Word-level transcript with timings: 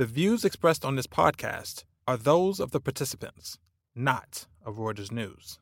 The 0.00 0.06
views 0.06 0.46
expressed 0.46 0.82
on 0.82 0.96
this 0.96 1.06
podcast 1.06 1.84
are 2.08 2.16
those 2.16 2.58
of 2.58 2.70
the 2.70 2.80
participants, 2.80 3.58
not 3.94 4.46
of 4.64 4.76
Reuters 4.76 5.12
News. 5.12 5.58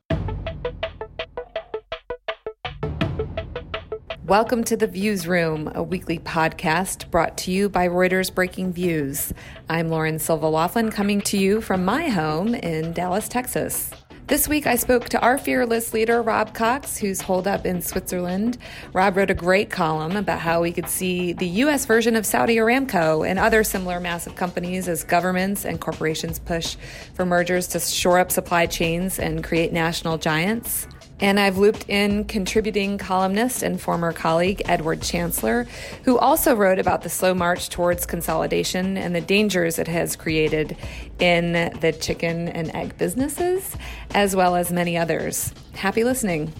Welcome 4.25 4.63
to 4.63 4.77
the 4.77 4.87
Viewsroom, 4.87 5.75
a 5.75 5.83
weekly 5.83 6.19
podcast 6.19 7.11
brought 7.11 7.35
to 7.39 7.51
you 7.51 7.67
by 7.67 7.89
Reuters 7.89 8.31
Breakingviews. 8.31 9.33
I'm 9.67 9.89
Lauren 9.89 10.19
Silva 10.19 10.47
Laughlin, 10.47 10.89
coming 10.89 11.19
to 11.23 11.37
you 11.37 11.59
from 11.59 11.83
my 11.83 12.07
home 12.07 12.55
in 12.55 12.93
Dallas, 12.93 13.27
Texas. 13.27 13.91
This 14.29 14.47
week, 14.47 14.67
I 14.67 14.75
spoke 14.75 15.09
to 15.09 15.19
our 15.21 15.39
fearless 15.39 15.91
leader, 15.91 16.21
Rob 16.21 16.53
Cox, 16.53 16.99
who's 16.99 17.19
holed 17.19 17.47
up 17.47 17.65
in 17.65 17.81
Switzerland. 17.81 18.59
Rob 18.93 19.17
wrote 19.17 19.31
a 19.31 19.33
great 19.33 19.71
column 19.71 20.15
about 20.15 20.37
how 20.37 20.61
we 20.61 20.71
could 20.71 20.87
see 20.87 21.33
the 21.33 21.47
U.S. 21.47 21.87
version 21.87 22.15
of 22.15 22.27
Saudi 22.27 22.57
Aramco 22.57 23.27
and 23.27 23.39
other 23.39 23.63
similar 23.63 23.99
massive 23.99 24.35
companies 24.35 24.87
as 24.87 25.03
governments 25.03 25.65
and 25.65 25.81
corporations 25.81 26.37
push 26.37 26.75
for 27.15 27.25
mergers 27.25 27.65
to 27.69 27.79
shore 27.79 28.19
up 28.19 28.31
supply 28.31 28.67
chains 28.67 29.17
and 29.17 29.43
create 29.43 29.73
national 29.73 30.19
giants. 30.19 30.85
And 31.21 31.37
I've 31.39 31.57
looped 31.57 31.89
in 31.89 32.25
contributing 32.25 32.97
columnist 32.97 33.61
and 33.61 33.79
former 33.79 34.13
colleague 34.13 34.61
Edward 34.65 35.01
Chancellor, 35.01 35.67
who 36.03 36.17
also 36.17 36.55
wrote 36.55 36.79
about 36.79 37.01
the 37.01 37.09
slow 37.09 37.33
march 37.33 37.69
towards 37.69 38.05
consolidation 38.05 38.97
and 38.97 39.13
the 39.13 39.21
dangers 39.21 39.79
it 39.79 39.87
has 39.87 40.15
created 40.15 40.77
in 41.19 41.51
the 41.81 41.91
chicken 41.99 42.47
and 42.47 42.73
egg 42.73 42.97
businesses, 42.97 43.75
as 44.13 44.35
well 44.35 44.55
as 44.55 44.71
many 44.71 44.97
others. 44.97 45.53
Happy 45.73 46.05
listening. 46.05 46.53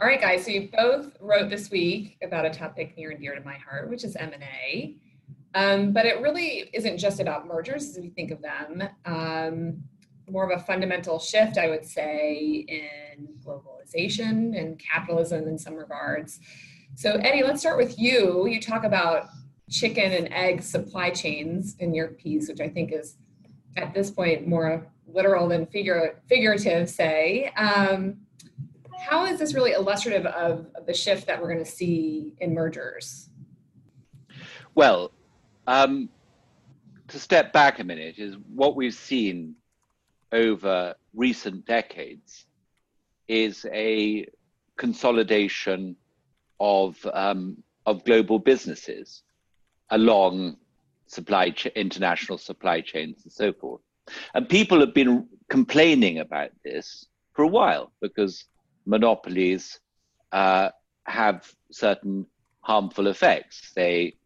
All 0.00 0.06
right, 0.06 0.20
guys. 0.20 0.44
So 0.44 0.50
you 0.50 0.68
both 0.76 1.16
wrote 1.20 1.48
this 1.48 1.70
week 1.70 2.18
about 2.22 2.44
a 2.44 2.50
topic 2.50 2.96
near 2.98 3.10
and 3.10 3.20
dear 3.20 3.34
to 3.34 3.40
my 3.42 3.54
heart, 3.54 3.88
which 3.88 4.04
is 4.04 4.16
M 4.16 4.32
and 4.32 4.42
A. 4.42 4.96
Um, 5.54 5.92
but 5.92 6.04
it 6.04 6.20
really 6.20 6.68
isn't 6.74 6.98
just 6.98 7.18
about 7.18 7.46
mergers 7.46 7.88
as 7.88 7.98
we 7.98 8.10
think 8.10 8.30
of 8.30 8.42
them. 8.42 8.82
Um, 9.06 9.84
more 10.28 10.50
of 10.50 10.58
a 10.58 10.62
fundamental 10.62 11.18
shift, 11.18 11.58
I 11.58 11.68
would 11.68 11.84
say, 11.84 12.64
in 12.68 13.28
globalization 13.44 14.58
and 14.58 14.78
capitalism 14.78 15.46
in 15.46 15.58
some 15.58 15.74
regards. 15.74 16.40
So, 16.94 17.12
Eddie, 17.12 17.42
let's 17.42 17.60
start 17.60 17.76
with 17.76 17.98
you. 17.98 18.46
You 18.46 18.60
talk 18.60 18.84
about 18.84 19.28
chicken 19.70 20.12
and 20.12 20.32
egg 20.32 20.62
supply 20.62 21.10
chains 21.10 21.76
in 21.78 21.94
your 21.94 22.08
piece, 22.08 22.48
which 22.48 22.60
I 22.60 22.68
think 22.68 22.92
is 22.92 23.16
at 23.76 23.92
this 23.92 24.10
point 24.10 24.46
more 24.46 24.86
literal 25.06 25.48
than 25.48 25.66
figure, 25.66 26.20
figurative, 26.28 26.88
say. 26.88 27.52
Um, 27.56 28.18
how 28.98 29.26
is 29.26 29.38
this 29.38 29.54
really 29.54 29.72
illustrative 29.72 30.26
of, 30.26 30.66
of 30.74 30.86
the 30.86 30.94
shift 30.94 31.26
that 31.26 31.40
we're 31.40 31.52
going 31.52 31.64
to 31.64 31.70
see 31.70 32.34
in 32.40 32.54
mergers? 32.54 33.28
Well, 34.74 35.12
um, 35.66 36.08
to 37.08 37.18
step 37.18 37.52
back 37.52 37.78
a 37.78 37.84
minute, 37.84 38.16
is 38.18 38.36
what 38.52 38.76
we've 38.76 38.94
seen 38.94 39.54
over 40.32 40.94
recent 41.14 41.64
decades 41.66 42.46
is 43.28 43.66
a 43.72 44.26
consolidation 44.76 45.96
of 46.60 46.96
um, 47.12 47.56
of 47.86 48.04
global 48.04 48.38
businesses 48.38 49.22
along 49.90 50.56
supply 51.06 51.50
ch- 51.50 51.66
international 51.66 52.38
supply 52.38 52.80
chains 52.80 53.22
and 53.24 53.32
so 53.32 53.52
forth. 53.52 53.80
And 54.34 54.48
people 54.48 54.80
have 54.80 54.94
been 54.94 55.28
complaining 55.48 56.18
about 56.18 56.50
this 56.64 57.06
for 57.32 57.44
a 57.44 57.48
while 57.48 57.92
because 58.00 58.44
monopolies 58.86 59.80
uh, 60.32 60.70
have 61.06 61.48
certain 61.70 62.26
harmful 62.60 63.06
effects. 63.06 63.72
They 63.74 64.16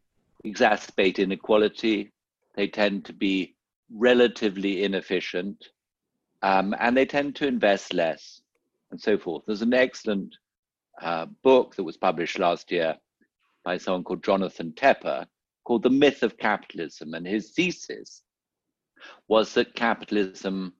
exacerbate 0.45 1.19
inequality. 1.19 2.11
They 2.55 2.67
tend 2.67 3.05
to 3.05 3.13
be 3.13 3.55
relatively 3.91 4.83
inefficient 4.83 5.63
um, 6.41 6.75
and 6.79 6.95
they 6.95 7.05
tend 7.05 7.35
to 7.35 7.47
invest 7.47 7.93
less 7.93 8.41
and 8.91 8.99
so 8.99 9.17
forth. 9.17 9.43
There's 9.45 9.61
an 9.61 9.73
excellent 9.73 10.35
uh, 11.01 11.27
book 11.43 11.75
that 11.75 11.83
was 11.83 11.97
published 11.97 12.39
last 12.39 12.71
year 12.71 12.95
by 13.63 13.77
someone 13.77 14.03
called 14.03 14.23
Jonathan 14.23 14.73
Tepper 14.73 15.25
called 15.63 15.83
The 15.83 15.89
Myth 15.89 16.23
of 16.23 16.37
Capitalism. 16.37 17.13
And 17.13 17.25
his 17.25 17.51
thesis 17.51 18.23
was 19.27 19.53
that 19.53 19.75
capitalism 19.75 20.73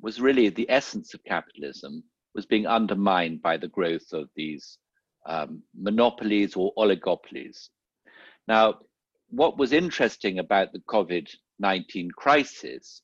was 0.00 0.20
really 0.20 0.48
the 0.48 0.70
essence 0.70 1.14
of 1.14 1.24
capitalism 1.24 2.02
was 2.34 2.46
being 2.46 2.66
undermined 2.66 3.42
by 3.42 3.56
the 3.56 3.68
growth 3.68 4.12
of 4.12 4.28
these 4.34 4.78
um, 5.26 5.62
monopolies 5.74 6.56
or 6.56 6.72
oligopolies. 6.76 7.68
Now, 8.48 8.80
what 9.30 9.56
was 9.56 9.72
interesting 9.72 10.38
about 10.38 10.72
the 10.72 10.80
COVID 10.80 11.28
19 11.60 12.10
crisis 12.10 13.02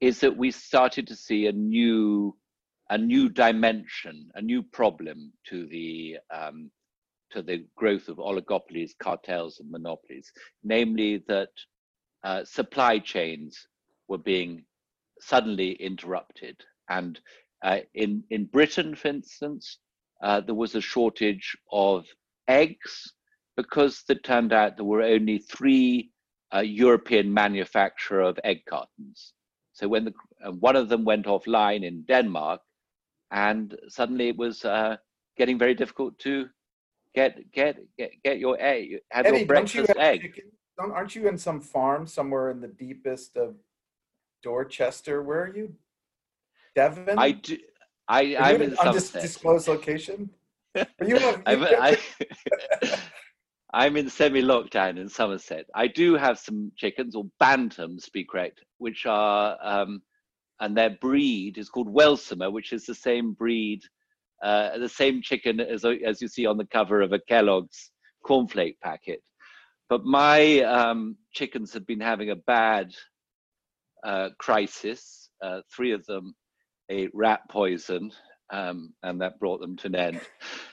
is 0.00 0.20
that 0.20 0.36
we 0.36 0.50
started 0.50 1.06
to 1.08 1.16
see 1.16 1.46
a 1.46 1.52
new 1.52 2.36
a 2.90 2.96
new 2.96 3.28
dimension, 3.28 4.30
a 4.36 4.40
new 4.40 4.62
problem 4.62 5.32
to 5.48 5.66
the 5.66 6.18
um, 6.32 6.70
to 7.30 7.42
the 7.42 7.66
growth 7.76 8.08
of 8.08 8.18
oligopolies, 8.18 8.92
cartels, 9.02 9.58
and 9.58 9.70
monopolies, 9.70 10.30
namely 10.62 11.24
that 11.26 11.48
uh, 12.22 12.44
supply 12.44 12.98
chains 12.98 13.66
were 14.08 14.18
being 14.18 14.64
suddenly 15.20 15.72
interrupted. 15.72 16.56
And 16.88 17.18
uh, 17.64 17.80
in 17.94 18.22
in 18.30 18.44
Britain, 18.44 18.94
for 18.94 19.08
instance, 19.08 19.78
uh, 20.22 20.40
there 20.40 20.54
was 20.54 20.74
a 20.74 20.80
shortage 20.80 21.56
of 21.72 22.06
eggs 22.48 23.12
because 23.56 24.04
it 24.08 24.22
turned 24.22 24.52
out 24.52 24.76
there 24.76 24.84
were 24.84 25.02
only 25.02 25.38
three 25.38 26.12
uh, 26.54 26.60
European 26.60 27.32
manufacturer 27.32 28.20
of 28.20 28.38
egg 28.44 28.62
cartons. 28.68 29.32
So 29.76 29.86
when 29.88 30.06
the, 30.06 30.14
uh, 30.42 30.52
one 30.52 30.74
of 30.74 30.88
them 30.88 31.04
went 31.04 31.26
offline 31.26 31.84
in 31.84 32.02
Denmark, 32.08 32.62
and 33.30 33.76
suddenly 33.88 34.28
it 34.28 34.36
was 34.38 34.64
uh, 34.64 34.96
getting 35.36 35.58
very 35.58 35.74
difficult 35.74 36.18
to 36.20 36.48
get 37.14 37.52
get 37.52 37.76
get, 37.98 38.10
get 38.24 38.38
your 38.38 38.56
egg, 38.58 39.00
have 39.10 39.26
Eddie, 39.26 39.38
your 39.38 39.46
breakfast 39.46 39.92
you 39.94 40.00
egg. 40.00 40.22
Chicken? 40.22 40.44
Don't, 40.78 40.92
aren't 40.92 41.14
you 41.14 41.28
in 41.28 41.36
some 41.36 41.60
farm 41.60 42.06
somewhere 42.06 42.50
in 42.50 42.60
the 42.62 42.68
deepest 42.68 43.36
of 43.36 43.56
Dorchester? 44.42 45.22
Where 45.22 45.42
are 45.42 45.54
you? 45.54 45.74
Devon. 46.74 47.18
I 47.18 47.32
do. 47.32 47.58
I, 48.08 48.36
I'm 48.36 48.62
in 48.62 48.76
some 48.76 48.88
undisclosed 48.88 49.68
location. 49.68 50.30
Are 50.74 50.86
you? 51.04 51.18
Have, 51.18 51.42
you 51.48 51.66
I, 51.78 51.98
I'm 53.76 53.98
in 53.98 54.08
semi-lockdown 54.08 54.98
in 54.98 55.06
Somerset. 55.06 55.66
I 55.74 55.86
do 55.86 56.14
have 56.14 56.38
some 56.38 56.72
chickens, 56.78 57.14
or 57.14 57.26
bantams, 57.38 58.06
to 58.06 58.10
be 58.10 58.24
correct, 58.24 58.64
which 58.78 59.04
are, 59.04 59.58
um, 59.62 60.00
and 60.60 60.74
their 60.74 60.96
breed 60.98 61.58
is 61.58 61.68
called 61.68 61.94
Welsummer, 61.94 62.50
which 62.50 62.72
is 62.72 62.86
the 62.86 62.94
same 62.94 63.34
breed, 63.34 63.82
uh, 64.42 64.78
the 64.78 64.88
same 64.88 65.20
chicken 65.20 65.60
as 65.60 65.84
as 65.84 66.22
you 66.22 66.28
see 66.28 66.46
on 66.46 66.56
the 66.56 66.64
cover 66.64 67.02
of 67.02 67.12
a 67.12 67.18
Kellogg's 67.18 67.90
cornflake 68.26 68.80
packet. 68.82 69.20
But 69.90 70.06
my 70.06 70.60
um, 70.60 71.18
chickens 71.34 71.74
have 71.74 71.86
been 71.86 72.00
having 72.00 72.30
a 72.30 72.36
bad 72.46 72.94
uh, 74.06 74.30
crisis. 74.38 75.28
Uh, 75.42 75.60
three 75.70 75.92
of 75.92 76.06
them 76.06 76.34
ate 76.88 77.10
rat 77.12 77.40
poison, 77.50 78.10
um, 78.50 78.92
and 79.02 79.20
that 79.20 79.38
brought 79.38 79.60
them 79.60 79.76
to 79.76 79.86
an 79.88 79.94
end. 79.94 80.20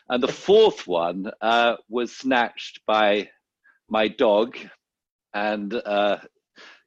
And 0.09 0.21
the 0.21 0.27
fourth 0.27 0.87
one 0.87 1.31
uh, 1.41 1.75
was 1.89 2.15
snatched 2.15 2.81
by 2.85 3.29
my 3.89 4.07
dog, 4.07 4.57
and 5.33 5.73
uh, 5.73 6.17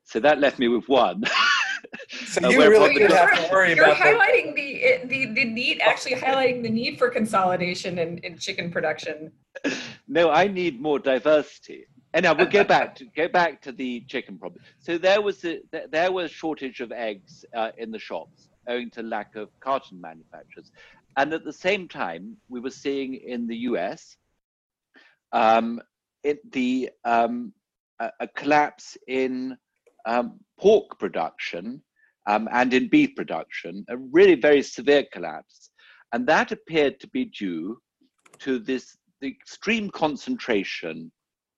so 0.05 0.21
that 0.21 0.39
left 0.39 0.59
me 0.59 0.69
with 0.69 0.89
one. 0.89 1.25
so 2.09 2.49
you 2.49 2.59
really 2.59 2.95
didn't 2.95 3.13
have 3.13 3.47
to 3.47 3.53
worry 3.53 3.75
you're 3.75 3.85
about. 3.85 3.99
You're 3.99 4.19
highlighting 4.19 4.55
the, 4.55 5.07
the 5.07 5.35
the 5.35 5.45
need, 5.45 5.81
actually 5.81 6.17
highlighting 6.17 6.63
the 6.63 6.71
need 6.71 6.99
for 6.99 7.11
consolidation 7.11 7.99
in, 7.99 8.19
in 8.19 8.39
chicken 8.39 8.71
production. 8.71 9.33
No, 10.09 10.31
I 10.31 10.47
need 10.47 10.81
more 10.81 10.99
diversity. 10.99 11.87
Anyhow, 12.15 12.35
we'll 12.37 12.47
go 12.47 12.65
back 12.77 12.95
to 12.97 13.05
go 13.17 13.29
back 13.29 13.61
to 13.63 13.73
the 13.73 14.01
chicken 14.09 14.39
problem. 14.39 14.63
So 14.79 14.99
there 14.99 15.21
was 15.21 15.45
a, 15.45 15.61
there 15.91 16.13
was 16.13 16.31
shortage 16.31 16.81
of 16.81 16.93
eggs 16.93 17.45
uh, 17.55 17.73
in 17.79 17.91
the 17.91 17.99
shops, 17.99 18.49
owing 18.69 18.91
to 18.91 19.03
lack 19.03 19.37
of 19.37 19.49
carton 19.61 20.01
manufacturers. 20.01 20.71
And 21.17 21.33
at 21.33 21.45
the 21.45 21.53
same 21.53 21.89
time, 21.89 22.37
we 22.49 22.61
were 22.61 22.71
seeing 22.71 23.15
in 23.15 23.47
the 23.47 23.57
US 23.71 24.17
um, 25.33 25.81
it, 26.23 26.39
the, 26.53 26.91
um, 27.05 27.53
a, 28.01 28.11
a, 28.21 28.29
collapse 28.29 28.97
in 29.09 29.57
um, 30.05 30.39
pork 30.59 30.99
production 30.99 31.83
um, 32.27 32.49
and 32.53 32.73
in 32.75 32.89
beef 32.89 33.15
production, 33.17 33.85
a 33.89 33.97
really 33.97 34.35
very 34.35 34.63
severe 34.63 35.05
collapse. 35.13 35.71
And 36.13 36.27
that 36.27 36.53
appeared 36.53 37.01
to 37.01 37.09
be 37.09 37.27
due 37.27 37.79
to 38.41 38.59
this 38.59 38.97
the 39.21 39.29
extreme 39.29 39.91
concentration 39.91 41.11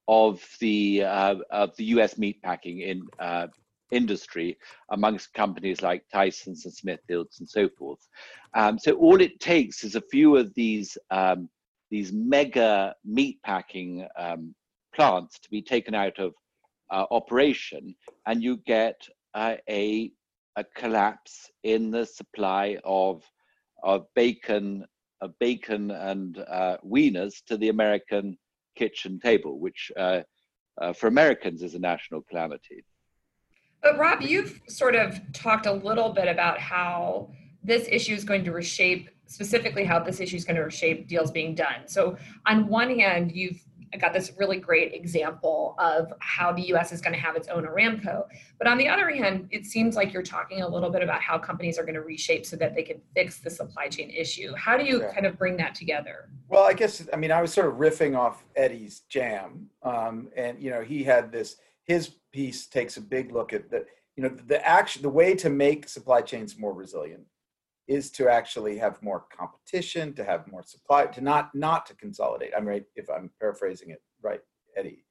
of 0.06 0.42
the 0.60 1.04
uh, 1.04 1.36
of 1.50 1.76
the 1.76 1.84
U.S. 1.96 2.14
meatpacking 2.14 2.82
in 2.82 3.02
uh, 3.18 3.48
industry 3.90 4.58
amongst 4.90 5.32
companies 5.34 5.82
like 5.82 6.04
Tyson's 6.12 6.64
and 6.64 6.74
Smithfields 6.74 7.40
and 7.40 7.48
so 7.48 7.68
forth. 7.68 8.06
Um, 8.54 8.78
so 8.78 8.92
all 8.94 9.20
it 9.20 9.40
takes 9.40 9.84
is 9.84 9.94
a 9.94 10.00
few 10.00 10.36
of 10.36 10.54
these 10.54 10.96
um, 11.10 11.48
these 11.90 12.12
mega 12.12 12.94
meatpacking 13.08 14.06
um, 14.18 14.54
plants 14.94 15.38
to 15.38 15.50
be 15.50 15.62
taken 15.62 15.94
out 15.94 16.18
of 16.18 16.34
uh, 16.90 17.06
operation, 17.10 17.94
and 18.26 18.42
you 18.42 18.58
get 18.66 19.00
uh, 19.34 19.56
a 19.68 20.12
a 20.56 20.64
collapse 20.74 21.50
in 21.62 21.90
the 21.90 22.04
supply 22.04 22.76
of 22.84 23.22
of 23.82 24.06
bacon, 24.14 24.84
of 25.20 25.38
bacon 25.38 25.90
and 25.90 26.38
uh, 26.38 26.76
wieners 26.84 27.44
to 27.46 27.56
the 27.56 27.68
American 27.68 28.36
kitchen 28.76 29.20
table, 29.20 29.58
which 29.58 29.90
uh, 29.96 30.20
uh, 30.80 30.92
for 30.92 31.06
Americans 31.06 31.62
is 31.62 31.74
a 31.74 31.78
national 31.78 32.22
calamity. 32.22 32.84
But 33.82 33.98
Rob, 33.98 34.22
you've 34.22 34.60
sort 34.68 34.94
of 34.94 35.20
talked 35.32 35.66
a 35.66 35.72
little 35.72 36.10
bit 36.10 36.28
about 36.28 36.58
how 36.58 37.30
this 37.62 37.86
issue 37.90 38.14
is 38.14 38.24
going 38.24 38.44
to 38.44 38.52
reshape 38.52 39.10
specifically 39.28 39.84
how 39.84 39.98
this 39.98 40.20
issue 40.20 40.36
is 40.36 40.44
going 40.44 40.56
to 40.56 40.62
reshape 40.62 41.06
deals 41.06 41.30
being 41.30 41.54
done. 41.54 41.86
So 41.86 42.16
on 42.46 42.66
one 42.66 42.98
hand, 42.98 43.32
you've 43.32 43.62
got 44.00 44.12
this 44.12 44.32
really 44.38 44.58
great 44.58 44.92
example 44.92 45.74
of 45.78 46.12
how 46.20 46.52
the 46.52 46.62
US 46.74 46.92
is 46.92 47.00
going 47.00 47.14
to 47.14 47.18
have 47.18 47.36
its 47.36 47.48
own 47.48 47.64
Aramco. 47.64 48.24
But 48.58 48.66
on 48.66 48.76
the 48.76 48.88
other 48.88 49.08
hand, 49.10 49.48
it 49.50 49.64
seems 49.64 49.96
like 49.96 50.12
you're 50.12 50.22
talking 50.22 50.62
a 50.62 50.68
little 50.68 50.90
bit 50.90 51.02
about 51.02 51.22
how 51.22 51.38
companies 51.38 51.78
are 51.78 51.84
going 51.84 51.94
to 51.94 52.02
reshape 52.02 52.44
so 52.44 52.56
that 52.56 52.74
they 52.74 52.82
can 52.82 53.00
fix 53.14 53.38
the 53.38 53.50
supply 53.50 53.88
chain 53.88 54.10
issue. 54.10 54.52
How 54.56 54.76
do 54.76 54.84
you 54.84 55.02
yeah. 55.02 55.12
kind 55.12 55.26
of 55.26 55.38
bring 55.38 55.56
that 55.58 55.74
together? 55.74 56.30
Well, 56.48 56.64
I 56.64 56.72
guess, 56.72 57.06
I 57.12 57.16
mean, 57.16 57.32
I 57.32 57.40
was 57.40 57.52
sort 57.52 57.68
of 57.68 57.74
riffing 57.74 58.16
off 58.16 58.44
Eddie's 58.56 59.00
jam. 59.08 59.68
Um, 59.82 60.28
and, 60.36 60.60
you 60.62 60.70
know, 60.70 60.82
he 60.82 61.02
had 61.04 61.32
this, 61.32 61.56
his 61.84 62.14
piece 62.32 62.66
takes 62.66 62.96
a 62.96 63.00
big 63.00 63.32
look 63.32 63.52
at 63.52 63.70
the, 63.70 63.84
you 64.16 64.22
know, 64.22 64.28
the 64.28 64.66
action, 64.66 65.02
the 65.02 65.08
way 65.08 65.34
to 65.34 65.50
make 65.50 65.88
supply 65.88 66.20
chains 66.20 66.58
more 66.58 66.72
resilient 66.74 67.24
is 67.88 68.10
to 68.10 68.28
actually 68.28 68.76
have 68.76 69.02
more 69.02 69.24
competition, 69.34 70.12
to 70.12 70.24
have 70.24 70.46
more 70.46 70.62
supply, 70.62 71.06
to 71.06 71.20
not 71.20 71.54
not 71.54 71.86
to 71.86 71.94
consolidate. 71.96 72.52
I'm 72.56 72.66
right 72.66 72.84
if 72.94 73.08
I'm 73.08 73.30
paraphrasing 73.40 73.90
it 73.90 74.02
right, 74.22 74.40
Eddie. 74.76 75.04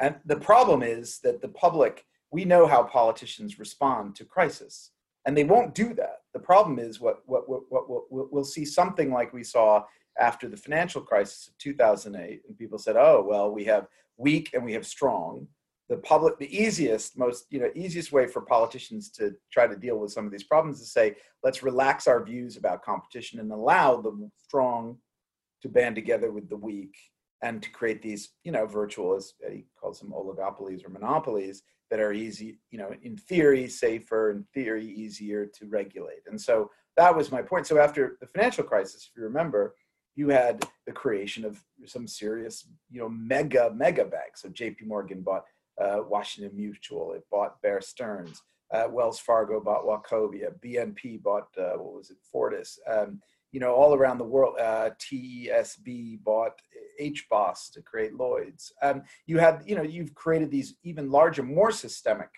And 0.00 0.16
the 0.26 0.36
problem 0.36 0.82
is 0.82 1.20
that 1.20 1.40
the 1.40 1.48
public, 1.48 2.04
we 2.30 2.44
know 2.44 2.66
how 2.66 2.82
politicians 2.82 3.58
respond 3.58 4.16
to 4.16 4.24
crisis, 4.24 4.90
and 5.26 5.36
they 5.36 5.44
won't 5.44 5.74
do 5.74 5.94
that. 5.94 6.22
The 6.34 6.40
problem 6.40 6.78
is 6.78 7.00
what 7.00 7.22
what 7.26 7.48
what, 7.48 7.62
what, 7.68 7.88
what 8.10 8.32
we'll 8.32 8.44
see 8.44 8.64
something 8.64 9.12
like 9.12 9.32
we 9.32 9.44
saw 9.44 9.84
after 10.18 10.48
the 10.48 10.56
financial 10.56 11.00
crisis 11.00 11.48
of 11.48 11.58
2008, 11.58 12.42
and 12.48 12.58
people 12.58 12.78
said, 12.78 12.96
"Oh 12.96 13.24
well, 13.26 13.52
we 13.52 13.64
have 13.64 13.86
weak 14.16 14.50
and 14.54 14.64
we 14.64 14.72
have 14.72 14.86
strong." 14.86 15.46
The 15.88 15.96
public 15.98 16.38
the 16.38 16.56
easiest 16.56 17.18
most 17.18 17.46
you 17.50 17.60
know 17.60 17.70
easiest 17.74 18.12
way 18.12 18.26
for 18.26 18.42
politicians 18.42 19.10
to 19.10 19.34
try 19.52 19.66
to 19.66 19.76
deal 19.76 19.98
with 19.98 20.12
some 20.12 20.26
of 20.26 20.32
these 20.32 20.44
problems 20.44 20.80
is 20.80 20.92
say 20.92 21.14
let's 21.42 21.62
relax 21.62 22.06
our 22.06 22.22
views 22.22 22.56
about 22.56 22.84
competition 22.84 23.40
and 23.40 23.50
allow 23.52 24.00
the 24.00 24.30
strong 24.44 24.98
to 25.62 25.68
band 25.68 25.94
together 25.94 26.30
with 26.30 26.48
the 26.48 26.56
weak 26.56 26.94
and 27.42 27.62
to 27.62 27.70
create 27.70 28.02
these 28.02 28.30
you 28.44 28.52
know 28.52 28.66
virtual 28.66 29.14
as 29.14 29.34
he 29.50 29.64
calls 29.80 30.00
them 30.00 30.12
oligopolies 30.12 30.84
or 30.84 30.90
monopolies 30.90 31.62
that 31.90 32.00
are 32.00 32.12
easy 32.12 32.58
you 32.70 32.78
know 32.78 32.90
in 33.02 33.16
theory 33.16 33.68
safer 33.68 34.30
in 34.30 34.44
theory 34.54 34.84
easier 34.84 35.46
to 35.46 35.66
regulate. 35.66 36.22
And 36.26 36.40
so 36.40 36.70
that 36.96 37.14
was 37.14 37.30
my 37.30 37.42
point. 37.42 37.66
So 37.66 37.78
after 37.78 38.18
the 38.20 38.26
financial 38.26 38.64
crisis 38.64 39.08
if 39.10 39.16
you 39.16 39.22
remember 39.24 39.74
you 40.16 40.28
had 40.28 40.66
the 40.84 40.92
creation 40.92 41.44
of 41.44 41.62
some 41.86 42.08
serious 42.08 42.66
you 42.90 43.00
know 43.00 43.08
mega 43.08 43.72
mega 43.74 44.04
banks. 44.04 44.42
So 44.42 44.48
jp 44.48 44.86
morgan 44.86 45.22
bought 45.22 45.44
uh, 45.80 45.98
Washington 46.06 46.56
Mutual. 46.56 47.12
It 47.12 47.24
bought 47.30 47.60
Bear 47.62 47.80
Stearns. 47.80 48.42
Uh, 48.72 48.86
Wells 48.90 49.18
Fargo 49.18 49.60
bought 49.60 49.84
Wachovia. 49.84 50.52
BNP 50.64 51.22
bought 51.22 51.48
uh, 51.58 51.72
what 51.76 51.94
was 51.94 52.10
it? 52.10 52.18
Fortis. 52.30 52.78
Um, 52.86 53.20
you 53.50 53.60
know, 53.60 53.72
all 53.72 53.94
around 53.94 54.18
the 54.18 54.24
world, 54.24 54.56
uh, 54.60 54.90
TSB 55.00 56.22
bought 56.22 56.60
HBOS 57.00 57.72
to 57.72 57.82
create 57.82 58.14
Lloyd's. 58.14 58.72
Um, 58.82 59.02
you 59.26 59.38
had, 59.38 59.62
you 59.64 59.74
know, 59.74 59.82
you've 59.82 60.14
created 60.14 60.50
these 60.50 60.74
even 60.84 61.10
larger, 61.10 61.42
more 61.42 61.70
systemic 61.70 62.28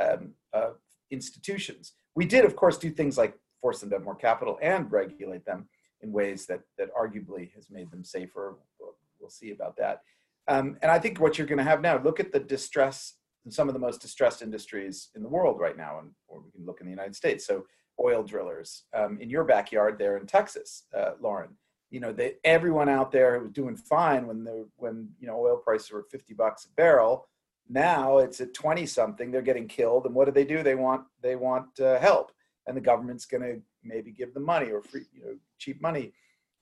um, 0.00 0.34
uh, 0.52 0.70
institutions. 1.10 1.94
We 2.14 2.26
did, 2.26 2.44
of 2.44 2.54
course, 2.54 2.78
do 2.78 2.90
things 2.90 3.18
like 3.18 3.36
force 3.60 3.80
them 3.80 3.90
to 3.90 3.96
have 3.96 4.04
more 4.04 4.14
capital 4.14 4.58
and 4.62 4.90
regulate 4.90 5.44
them 5.44 5.68
in 6.00 6.12
ways 6.12 6.46
that 6.46 6.60
that 6.78 6.94
arguably 6.94 7.52
has 7.54 7.68
made 7.70 7.90
them 7.90 8.04
safer. 8.04 8.56
We'll, 8.78 8.94
we'll 9.20 9.30
see 9.30 9.50
about 9.50 9.76
that. 9.78 10.02
Um, 10.48 10.76
and 10.82 10.90
I 10.90 10.98
think 10.98 11.20
what 11.20 11.38
you're 11.38 11.46
going 11.46 11.58
to 11.58 11.64
have 11.64 11.80
now, 11.80 12.02
look 12.02 12.20
at 12.20 12.32
the 12.32 12.40
distress 12.40 13.14
in 13.44 13.50
some 13.50 13.68
of 13.68 13.74
the 13.74 13.80
most 13.80 14.00
distressed 14.00 14.42
industries 14.42 15.08
in 15.14 15.22
the 15.22 15.28
world 15.28 15.58
right 15.58 15.76
now, 15.76 15.98
and 15.98 16.10
or 16.28 16.40
we 16.40 16.50
can 16.52 16.64
look 16.64 16.80
in 16.80 16.86
the 16.86 16.92
United 16.92 17.16
States. 17.16 17.46
So 17.46 17.64
oil 18.00 18.22
drillers 18.22 18.84
um, 18.94 19.18
in 19.20 19.30
your 19.30 19.44
backyard 19.44 19.98
there 19.98 20.16
in 20.16 20.26
Texas, 20.26 20.84
uh, 20.96 21.12
Lauren. 21.20 21.50
You 21.90 22.00
know, 22.00 22.12
they, 22.12 22.34
everyone 22.44 22.88
out 22.88 23.12
there 23.12 23.38
was 23.40 23.50
doing 23.50 23.76
fine 23.76 24.26
when 24.26 24.44
the 24.44 24.66
when 24.76 25.08
you 25.20 25.26
know 25.26 25.38
oil 25.38 25.56
prices 25.56 25.90
were 25.90 26.06
50 26.10 26.34
bucks 26.34 26.64
a 26.64 26.68
barrel. 26.74 27.26
Now 27.68 28.18
it's 28.18 28.40
at 28.40 28.54
20 28.54 28.86
something. 28.86 29.30
They're 29.30 29.42
getting 29.42 29.68
killed, 29.68 30.06
and 30.06 30.14
what 30.14 30.24
do 30.24 30.32
they 30.32 30.44
do? 30.44 30.62
They 30.62 30.74
want 30.74 31.04
they 31.22 31.36
want 31.36 31.78
uh, 31.80 31.98
help, 31.98 32.32
and 32.66 32.76
the 32.76 32.80
government's 32.80 33.26
going 33.26 33.42
to 33.42 33.60
maybe 33.84 34.10
give 34.10 34.32
them 34.32 34.44
money 34.44 34.70
or 34.70 34.82
free, 34.82 35.04
you 35.12 35.24
know, 35.24 35.36
cheap 35.58 35.82
money. 35.82 36.12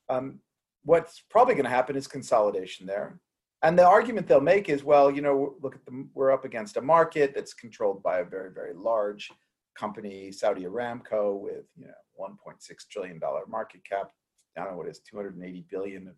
Um, 0.09 0.41
what's 0.85 1.23
probably 1.31 1.55
going 1.55 1.65
to 1.65 1.71
happen 1.71 1.95
is 1.95 2.07
consolidation 2.07 2.87
there 2.87 3.21
and 3.63 3.79
the 3.79 3.87
argument 3.87 4.27
they'll 4.27 4.41
make 4.41 4.69
is, 4.69 4.83
well, 4.83 5.11
you 5.11 5.21
know, 5.21 5.55
look 5.61 5.75
at 5.75 5.85
the 5.85 6.07
we're 6.15 6.33
up 6.33 6.45
against 6.45 6.77
a 6.77 6.81
market 6.81 7.33
that's 7.35 7.53
controlled 7.53 8.03
by 8.03 8.21
a 8.21 8.25
very, 8.25 8.51
very 8.51 8.73
large 8.75 9.31
company, 9.77 10.33
Saudi 10.33 10.63
Aramco, 10.63 11.39
with 11.39 11.67
you 11.77 11.87
know 11.87 11.93
1.6 12.19 12.89
trillion 12.91 13.19
dollar 13.19 13.43
market 13.47 13.83
cap. 13.85 14.13
I 14.57 14.63
don't 14.63 14.73
know 14.73 14.79
what 14.79 14.87
it 14.87 14.91
is, 14.91 15.01
280 15.01 15.65
billion 15.71 16.09
of 16.09 16.15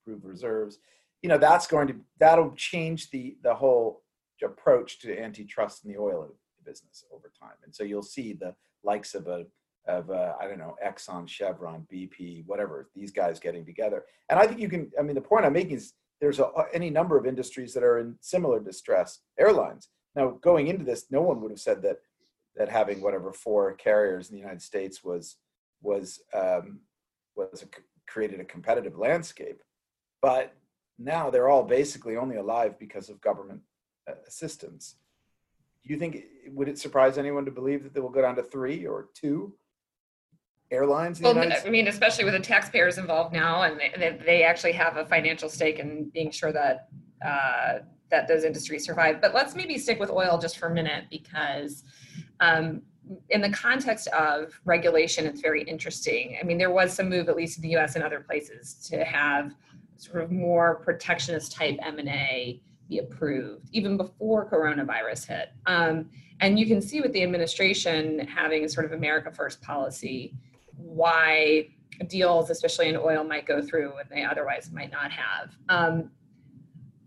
approved 0.00 0.24
reserves. 0.24 0.78
You 1.22 1.28
know, 1.28 1.38
that's 1.38 1.66
going 1.66 1.88
to 1.88 1.96
that'll 2.20 2.52
change 2.52 3.10
the 3.10 3.36
the 3.42 3.54
whole 3.54 4.02
approach 4.44 4.98
to 5.00 5.18
antitrust 5.18 5.84
in 5.84 5.92
the 5.92 5.98
oil 5.98 6.28
business 6.64 7.04
over 7.12 7.30
time. 7.38 7.56
And 7.64 7.74
so 7.74 7.84
you'll 7.84 8.02
see 8.02 8.32
the 8.32 8.54
likes 8.82 9.14
of 9.14 9.26
a 9.26 9.46
of 9.86 10.10
uh, 10.10 10.34
I 10.40 10.46
don't 10.46 10.58
know 10.58 10.76
Exxon, 10.84 11.28
Chevron, 11.28 11.86
BP, 11.92 12.44
whatever 12.46 12.88
these 12.94 13.10
guys 13.10 13.38
getting 13.38 13.64
together. 13.64 14.04
And 14.30 14.38
I 14.38 14.46
think 14.46 14.60
you 14.60 14.68
can. 14.68 14.90
I 14.98 15.02
mean, 15.02 15.14
the 15.14 15.20
point 15.20 15.44
I'm 15.44 15.52
making 15.52 15.76
is 15.76 15.92
there's 16.20 16.38
a, 16.38 16.48
any 16.72 16.90
number 16.90 17.16
of 17.16 17.26
industries 17.26 17.74
that 17.74 17.82
are 17.82 17.98
in 17.98 18.16
similar 18.20 18.60
distress. 18.60 19.20
Airlines. 19.38 19.88
Now, 20.16 20.38
going 20.42 20.68
into 20.68 20.84
this, 20.84 21.06
no 21.10 21.22
one 21.22 21.40
would 21.40 21.50
have 21.50 21.60
said 21.60 21.82
that 21.82 21.98
that 22.56 22.68
having 22.68 23.00
whatever 23.00 23.32
four 23.32 23.74
carriers 23.74 24.30
in 24.30 24.36
the 24.36 24.40
United 24.40 24.62
States 24.62 25.02
was 25.02 25.36
was 25.82 26.20
um, 26.32 26.80
was 27.36 27.62
a, 27.62 27.66
created 28.06 28.40
a 28.40 28.44
competitive 28.44 28.96
landscape. 28.96 29.60
But 30.22 30.54
now 30.98 31.30
they're 31.30 31.48
all 31.48 31.64
basically 31.64 32.16
only 32.16 32.36
alive 32.36 32.78
because 32.78 33.08
of 33.08 33.20
government 33.20 33.60
uh, 34.08 34.14
assistance. 34.26 34.96
Do 35.84 35.92
you 35.92 35.98
think 35.98 36.24
would 36.48 36.68
it 36.68 36.78
surprise 36.78 37.18
anyone 37.18 37.44
to 37.44 37.50
believe 37.50 37.82
that 37.82 37.92
they 37.92 38.00
will 38.00 38.08
go 38.08 38.22
down 38.22 38.36
to 38.36 38.42
three 38.42 38.86
or 38.86 39.08
two? 39.14 39.54
Airlines? 40.74 41.20
well, 41.20 41.38
I 41.38 41.70
mean, 41.70 41.88
especially 41.88 42.24
with 42.24 42.34
the 42.34 42.40
taxpayers 42.40 42.98
involved 42.98 43.32
now, 43.32 43.62
and 43.62 43.80
they, 43.96 44.18
they 44.24 44.42
actually 44.42 44.72
have 44.72 44.96
a 44.96 45.06
financial 45.06 45.48
stake 45.48 45.78
in 45.78 46.10
being 46.10 46.30
sure 46.30 46.52
that 46.52 46.88
uh, 47.24 47.78
that 48.10 48.28
those 48.28 48.44
industries 48.44 48.84
survive. 48.84 49.20
But 49.20 49.34
let's 49.34 49.54
maybe 49.54 49.78
stick 49.78 49.98
with 49.98 50.10
oil 50.10 50.38
just 50.38 50.58
for 50.58 50.68
a 50.68 50.74
minute 50.74 51.04
because. 51.10 51.84
Um, 52.40 52.82
in 53.28 53.42
the 53.42 53.50
context 53.50 54.08
of 54.08 54.58
regulation, 54.64 55.26
it's 55.26 55.42
very 55.42 55.62
interesting. 55.64 56.38
I 56.40 56.42
mean, 56.42 56.56
there 56.56 56.70
was 56.70 56.90
some 56.94 57.10
move, 57.10 57.28
at 57.28 57.36
least 57.36 57.58
in 57.58 57.62
the 57.62 57.68
U.S. 57.72 57.96
and 57.96 58.02
other 58.02 58.20
places, 58.20 58.76
to 58.88 59.04
have 59.04 59.52
sort 59.98 60.22
of 60.22 60.30
more 60.30 60.76
protectionist 60.76 61.52
type 61.52 61.78
M&A 61.82 62.62
be 62.88 62.98
approved, 62.98 63.68
even 63.72 63.96
before 63.96 64.48
coronavirus 64.48 65.26
hit. 65.26 65.52
Um, 65.66 66.10
and 66.40 66.58
you 66.58 66.66
can 66.66 66.80
see 66.82 67.00
with 67.00 67.12
the 67.12 67.22
administration 67.22 68.20
having 68.20 68.64
a 68.64 68.68
sort 68.68 68.86
of 68.86 68.92
America 68.92 69.30
First 69.30 69.62
policy, 69.62 70.34
why 70.76 71.68
deals, 72.08 72.50
especially 72.50 72.88
in 72.88 72.96
oil, 72.96 73.24
might 73.24 73.46
go 73.46 73.62
through 73.62 73.92
and 73.98 74.08
they 74.10 74.24
otherwise 74.24 74.70
might 74.72 74.90
not 74.90 75.10
have. 75.10 75.56
Um, 75.68 76.10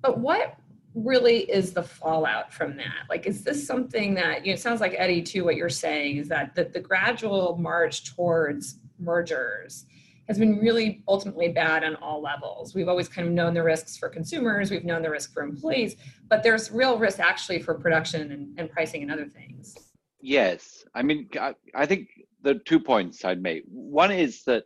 but 0.01 0.19
what 0.19 0.55
really 0.95 1.39
is 1.51 1.73
the 1.73 1.83
fallout 1.83 2.53
from 2.53 2.77
that? 2.77 3.05
Like, 3.09 3.27
is 3.27 3.43
this 3.43 3.65
something 3.65 4.13
that, 4.15 4.45
you 4.45 4.51
know, 4.51 4.55
it 4.55 4.59
sounds 4.59 4.81
like 4.81 4.95
Eddie, 4.97 5.21
too, 5.21 5.43
what 5.43 5.55
you're 5.55 5.69
saying 5.69 6.17
is 6.17 6.27
that 6.29 6.55
the, 6.55 6.65
the 6.65 6.79
gradual 6.79 7.57
march 7.57 8.15
towards 8.15 8.79
mergers 8.99 9.85
has 10.27 10.37
been 10.37 10.59
really 10.59 11.03
ultimately 11.07 11.49
bad 11.49 11.83
on 11.83 11.95
all 11.95 12.21
levels. 12.21 12.75
We've 12.75 12.89
always 12.89 13.07
kind 13.07 13.27
of 13.27 13.33
known 13.33 13.53
the 13.53 13.63
risks 13.63 13.97
for 13.97 14.09
consumers, 14.09 14.71
we've 14.71 14.83
known 14.83 15.01
the 15.01 15.09
risk 15.09 15.33
for 15.33 15.43
employees, 15.43 15.95
but 16.29 16.43
there's 16.43 16.71
real 16.71 16.97
risk 16.97 17.19
actually 17.19 17.61
for 17.61 17.73
production 17.75 18.31
and, 18.31 18.59
and 18.59 18.69
pricing 18.69 19.03
and 19.03 19.11
other 19.11 19.25
things. 19.25 19.75
Yes. 20.19 20.83
I 20.95 21.03
mean, 21.03 21.29
I, 21.39 21.53
I 21.75 21.85
think 21.85 22.09
the 22.41 22.55
two 22.65 22.79
points 22.79 23.25
I'd 23.25 23.41
make. 23.41 23.63
One 23.67 24.11
is 24.11 24.43
that 24.43 24.65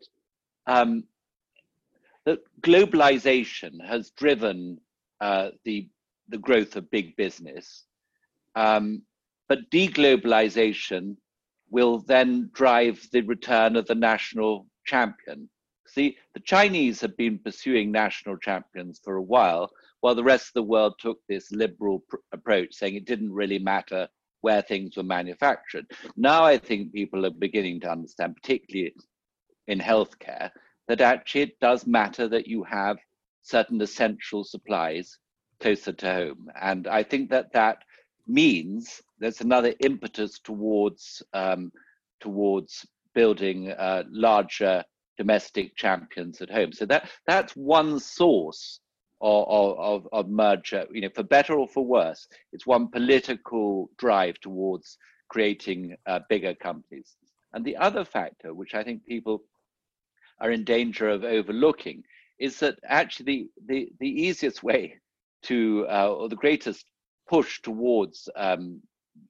um, 0.67 1.03
that 2.25 2.39
globalization 2.61 3.83
has 3.85 4.11
driven 4.11 4.79
uh, 5.19 5.49
the 5.65 5.89
the 6.29 6.37
growth 6.37 6.75
of 6.75 6.89
big 6.91 7.15
business, 7.15 7.85
um, 8.55 9.01
but 9.49 9.69
deglobalization 9.71 11.17
will 11.69 11.99
then 11.99 12.49
drive 12.53 13.05
the 13.11 13.21
return 13.21 13.75
of 13.75 13.85
the 13.87 13.95
national 13.95 14.67
champion. 14.85 15.49
See, 15.87 16.17
the 16.33 16.39
Chinese 16.41 17.01
have 17.01 17.17
been 17.17 17.39
pursuing 17.39 17.91
national 17.91 18.37
champions 18.37 19.01
for 19.03 19.15
a 19.15 19.21
while. 19.21 19.71
while 20.01 20.15
the 20.15 20.23
rest 20.23 20.47
of 20.49 20.53
the 20.53 20.63
world 20.63 20.95
took 20.99 21.19
this 21.27 21.51
liberal 21.51 22.03
pr- 22.09 22.17
approach, 22.31 22.73
saying 22.73 22.95
it 22.95 23.05
didn't 23.05 23.31
really 23.31 23.59
matter 23.59 24.07
where 24.41 24.61
things 24.61 24.97
were 24.97 25.03
manufactured. 25.03 25.85
Now 26.17 26.43
I 26.43 26.57
think 26.57 26.93
people 26.93 27.25
are 27.25 27.31
beginning 27.31 27.79
to 27.81 27.91
understand, 27.91 28.35
particularly 28.35 28.93
in 29.67 29.79
healthcare, 29.79 30.49
that 30.87 31.01
actually 31.01 31.41
it 31.41 31.59
does 31.59 31.87
matter 31.87 32.27
that 32.27 32.47
you 32.47 32.63
have 32.63 32.97
certain 33.43 33.81
essential 33.81 34.43
supplies 34.43 35.17
closer 35.59 35.93
to 35.93 36.13
home. 36.13 36.47
And 36.59 36.87
I 36.87 37.03
think 37.03 37.29
that 37.29 37.53
that 37.53 37.79
means 38.27 39.01
there's 39.19 39.41
another 39.41 39.73
impetus 39.79 40.39
towards 40.39 41.23
um, 41.33 41.71
towards 42.19 42.85
building 43.13 43.71
uh, 43.71 44.03
larger 44.09 44.83
domestic 45.17 45.75
champions 45.75 46.41
at 46.41 46.49
home. 46.49 46.73
So 46.73 46.85
that 46.85 47.09
that's 47.27 47.53
one 47.55 47.99
source 47.99 48.79
of, 49.21 49.77
of, 49.77 50.07
of 50.11 50.29
merger, 50.29 50.85
you 50.91 51.01
know, 51.01 51.09
for 51.13 51.23
better 51.23 51.53
or 51.53 51.67
for 51.67 51.85
worse. 51.85 52.27
It's 52.51 52.65
one 52.65 52.87
political 52.87 53.89
drive 53.97 54.39
towards 54.39 54.97
creating 55.29 55.95
uh, 56.07 56.19
bigger 56.29 56.53
companies. 56.55 57.15
And 57.53 57.63
the 57.63 57.77
other 57.77 58.03
factor, 58.03 58.53
which 58.53 58.73
I 58.73 58.83
think 58.83 59.05
people 59.05 59.43
are 60.39 60.51
in 60.51 60.63
danger 60.63 61.09
of 61.09 61.23
overlooking, 61.23 62.03
is 62.39 62.59
that 62.59 62.79
actually 62.85 63.25
the, 63.25 63.49
the, 63.67 63.91
the 63.99 64.09
easiest 64.09 64.63
way 64.71 64.97
to, 65.43 65.85
uh, 65.89 66.09
or 66.09 66.29
the 66.29 66.35
greatest 66.35 66.85
push 67.29 67.61
towards 67.61 68.27
um, 68.35 68.81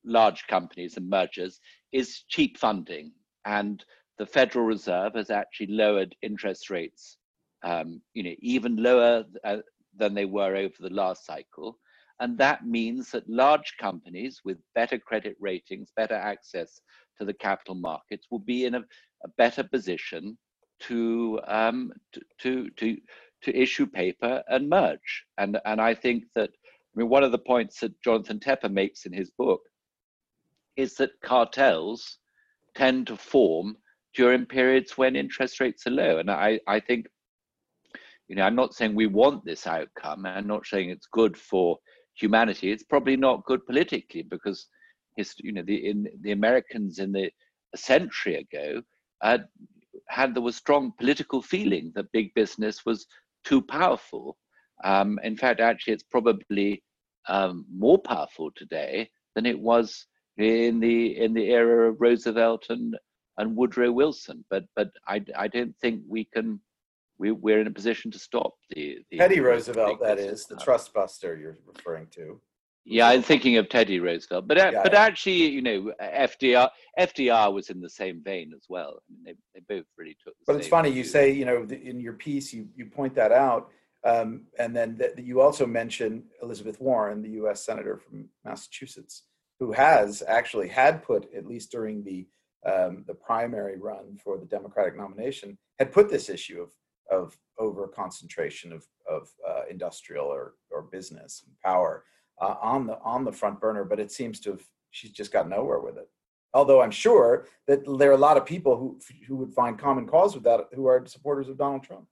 large 0.06 0.48
companies 0.48 0.98
and 0.98 1.10
mergers 1.10 1.60
is 1.92 2.24
cheap 2.30 2.58
funding. 2.58 3.12
And 3.46 3.84
the 4.18 4.26
Federal 4.26 4.66
Reserve 4.66 5.14
has 5.16 5.30
actually 5.30 5.68
lowered 5.68 6.16
interest 6.22 6.70
rates, 6.70 7.18
um, 7.64 8.02
you 8.14 8.24
know, 8.24 8.36
even 8.40 8.76
lower 8.76 9.24
uh, 9.44 9.58
than 9.98 10.14
they 10.14 10.26
were 10.26 10.56
over 10.56 10.76
the 10.80 10.90
last 10.90 11.26
cycle. 11.26 11.78
And 12.20 12.38
that 12.38 12.66
means 12.66 13.12
that 13.12 13.28
large 13.28 13.74
companies 13.80 14.42
with 14.46 14.58
better 14.76 15.00
credit 15.00 15.36
ratings, 15.40 15.92
better 15.96 16.16
access 16.16 16.80
to 17.18 17.26
the 17.26 17.34
capital 17.34 17.76
markets 17.76 18.28
will 18.30 18.40
be 18.40 18.66
in 18.66 18.76
a, 18.76 18.80
a 19.26 19.30
better 19.38 19.64
position 19.64 20.38
to, 20.82 21.40
um, 21.48 21.92
to, 22.14 22.22
to, 22.42 22.70
to, 22.78 22.98
to 23.44 23.58
issue 23.58 23.88
paper 23.88 24.44
and 24.50 24.70
merge. 24.70 25.26
And, 25.38 25.60
and 25.66 25.82
I 25.82 25.96
think 25.96 26.26
that, 26.36 26.50
I 26.52 27.00
mean, 27.00 27.10
one 27.10 27.24
of 27.24 27.32
the 27.32 27.38
points 27.40 27.80
that 27.80 28.00
Jonathan 28.04 28.40
Tepper 28.40 28.72
makes 28.72 29.06
in 29.06 29.14
his 29.14 29.32
book 29.32 29.62
is 30.76 30.96
that 30.96 31.20
cartels 31.24 32.18
tend 32.76 33.08
to 33.08 33.18
form 33.18 33.78
during 34.14 34.46
periods 34.46 34.98
when 34.98 35.16
interest 35.16 35.60
rates 35.60 35.88
are 35.88 35.92
low. 35.92 36.20
And 36.20 36.30
I, 36.30 36.60
I 36.68 36.80
think 36.80 37.08
you 38.32 38.38
know, 38.38 38.44
I'm 38.44 38.56
not 38.56 38.74
saying 38.74 38.96
we 38.96 39.08
want 39.08 39.44
this 39.44 39.68
outcome. 39.68 40.26
I'm 40.26 40.48
not 40.48 40.66
saying 40.66 40.90
it's 40.90 41.08
good 41.12 41.36
for 41.36 41.78
humanity. 42.14 42.72
It's 42.72 42.86
probably 42.86 43.18
not 43.18 43.44
good 43.44 43.66
politically 43.66 44.22
because, 44.22 44.68
his, 45.18 45.36
you 45.40 45.52
know, 45.52 45.64
the 45.64 45.90
in 45.90 46.08
the 46.22 46.32
Americans 46.32 47.00
in 47.00 47.12
the 47.12 47.30
a 47.74 47.78
century 47.78 48.36
ago 48.36 48.82
had 49.22 50.34
there 50.34 50.42
was 50.42 50.56
strong 50.56 50.94
political 50.98 51.42
feeling 51.42 51.92
that 51.94 52.10
big 52.14 52.34
business 52.34 52.86
was 52.86 53.06
too 53.44 53.62
powerful. 53.62 54.38
Um, 54.86 55.20
in 55.24 55.36
fact, 55.36 55.60
actually, 55.60 55.96
it's 55.96 56.04
probably 56.04 56.82
um, 57.28 57.66
more 57.70 58.00
powerful 58.00 58.50
today 58.56 59.10
than 59.36 59.46
it 59.46 59.60
was 59.60 60.06
in 60.38 60.80
the 60.80 61.18
in 61.18 61.34
the 61.34 61.50
era 61.50 61.90
of 61.90 62.00
Roosevelt 62.00 62.68
and 62.70 62.96
and 63.38 63.58
Woodrow 63.58 63.92
Wilson. 63.92 64.46
But 64.50 64.64
but 64.78 64.90
I 65.06 65.22
I 65.38 65.50
don't 65.50 65.76
think 65.82 66.02
we 66.08 66.24
can 66.24 66.62
we, 67.22 67.32
we're 67.32 67.62
in 67.62 67.68
a 67.68 67.72
position 67.72 68.10
to 68.12 68.20
stop 68.20 68.54
the, 68.72 68.98
the 69.12 69.20
Teddy 69.20 69.40
Roosevelt. 69.40 70.00
That 70.02 70.18
is 70.18 70.48
the 70.48 70.58
trust 70.58 70.92
buster 70.92 71.38
you're 71.38 71.60
referring 71.68 72.08
to. 72.16 72.42
Yeah, 72.84 73.10
I'm 73.10 73.22
thinking 73.22 73.58
of 73.58 73.70
Teddy 73.70 74.00
Roosevelt, 74.00 74.48
but 74.48 74.58
uh, 74.58 74.72
yeah, 74.74 74.82
but 74.82 74.94
yeah. 74.94 75.02
actually, 75.02 75.52
you 75.52 75.62
know, 75.62 75.94
FDR 76.02 76.68
FDR 77.00 77.54
was 77.54 77.70
in 77.70 77.80
the 77.80 77.90
same 77.90 78.24
vein 78.24 78.52
as 78.56 78.66
well. 78.68 78.96
I 78.98 79.14
mean, 79.14 79.22
they, 79.54 79.60
they 79.60 79.76
both 79.78 79.86
really 80.00 80.18
took. 80.24 80.34
but 80.48 80.56
it's 80.56 80.68
funny 80.68 80.90
you 80.90 81.04
say, 81.04 81.32
you 81.32 81.46
know, 81.46 81.68
in 81.70 82.00
your 82.00 82.14
piece, 82.14 82.52
you 82.52 82.68
you 82.76 82.88
point 82.88 83.14
that 83.14 83.32
out, 83.32 83.70
um, 84.04 84.46
and 84.58 84.76
then 84.76 84.98
that 84.98 85.24
you 85.24 85.42
also 85.42 85.68
mention 85.68 86.24
Elizabeth 86.42 86.82
Warren, 86.82 87.22
the 87.22 87.30
U.S. 87.42 87.64
senator 87.64 87.98
from 87.98 88.28
Massachusetts, 88.44 89.26
who 89.60 89.72
has 89.74 90.24
actually 90.28 90.68
had 90.68 91.04
put 91.04 91.32
at 91.36 91.46
least 91.46 91.72
during 91.72 92.04
the 92.04 92.26
um, 92.66 93.04
the 93.06 93.14
primary 93.14 93.78
run 93.78 94.18
for 94.24 94.40
the 94.40 94.46
Democratic 94.46 94.98
nomination, 94.98 95.56
had 95.78 95.92
put 95.92 96.10
this 96.10 96.30
issue 96.30 96.64
of 96.64 96.72
of 97.12 97.38
over 97.60 97.88
concentration 97.88 98.72
of, 98.72 98.88
of 99.10 99.30
uh, 99.48 99.64
industrial 99.70 100.26
or, 100.26 100.56
or 100.72 100.84
business 100.84 101.44
and 101.46 101.56
power 101.60 102.06
uh, 102.42 102.56
on 102.62 102.88
the 102.88 102.98
on 103.04 103.24
the 103.24 103.32
front 103.32 103.60
burner, 103.60 103.84
but 103.84 104.00
it 104.00 104.12
seems 104.12 104.40
to 104.40 104.52
have 104.52 104.64
she's 104.90 105.12
just 105.12 105.32
got 105.32 105.48
nowhere 105.48 105.80
with 105.80 105.98
it. 105.98 106.10
Although 106.54 106.82
I'm 106.82 106.92
sure 106.92 107.48
that 107.68 107.82
there 108.00 108.10
are 108.10 108.16
a 108.16 108.18
lot 108.18 108.38
of 108.38 108.46
people 108.46 108.78
who 108.78 109.00
who 109.28 109.36
would 109.36 109.54
find 109.54 109.78
common 109.78 110.08
cause 110.08 110.34
with 110.34 110.44
that 110.46 110.62
who 110.74 110.88
are 110.88 111.06
supporters 111.06 111.50
of 111.50 111.58
Donald 111.58 111.84
Trump. 111.84 112.08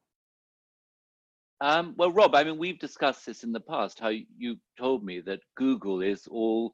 Um, 1.61 1.93
well, 1.97 2.11
Rob, 2.11 2.35
I 2.35 2.43
mean, 2.45 2.57
we've 2.57 2.79
discussed 2.79 3.25
this 3.25 3.43
in 3.43 3.51
the 3.51 3.59
past. 3.59 3.99
How 3.99 4.09
you 4.09 4.57
told 4.77 5.03
me 5.03 5.19
that 5.21 5.41
Google 5.55 6.01
is 6.01 6.25
all 6.27 6.73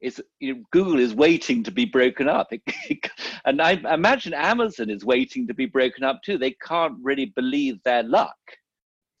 is 0.00 0.22
you 0.40 0.54
know, 0.54 0.62
Google 0.70 0.98
is 0.98 1.14
waiting 1.14 1.62
to 1.64 1.70
be 1.70 1.84
broken 1.84 2.28
up, 2.28 2.50
and 3.44 3.60
I 3.60 3.72
imagine 3.92 4.34
Amazon 4.34 4.90
is 4.90 5.04
waiting 5.04 5.46
to 5.46 5.54
be 5.54 5.66
broken 5.66 6.04
up 6.04 6.20
too. 6.22 6.38
They 6.38 6.56
can't 6.62 6.96
really 7.02 7.26
believe 7.26 7.82
their 7.84 8.02
luck 8.02 8.36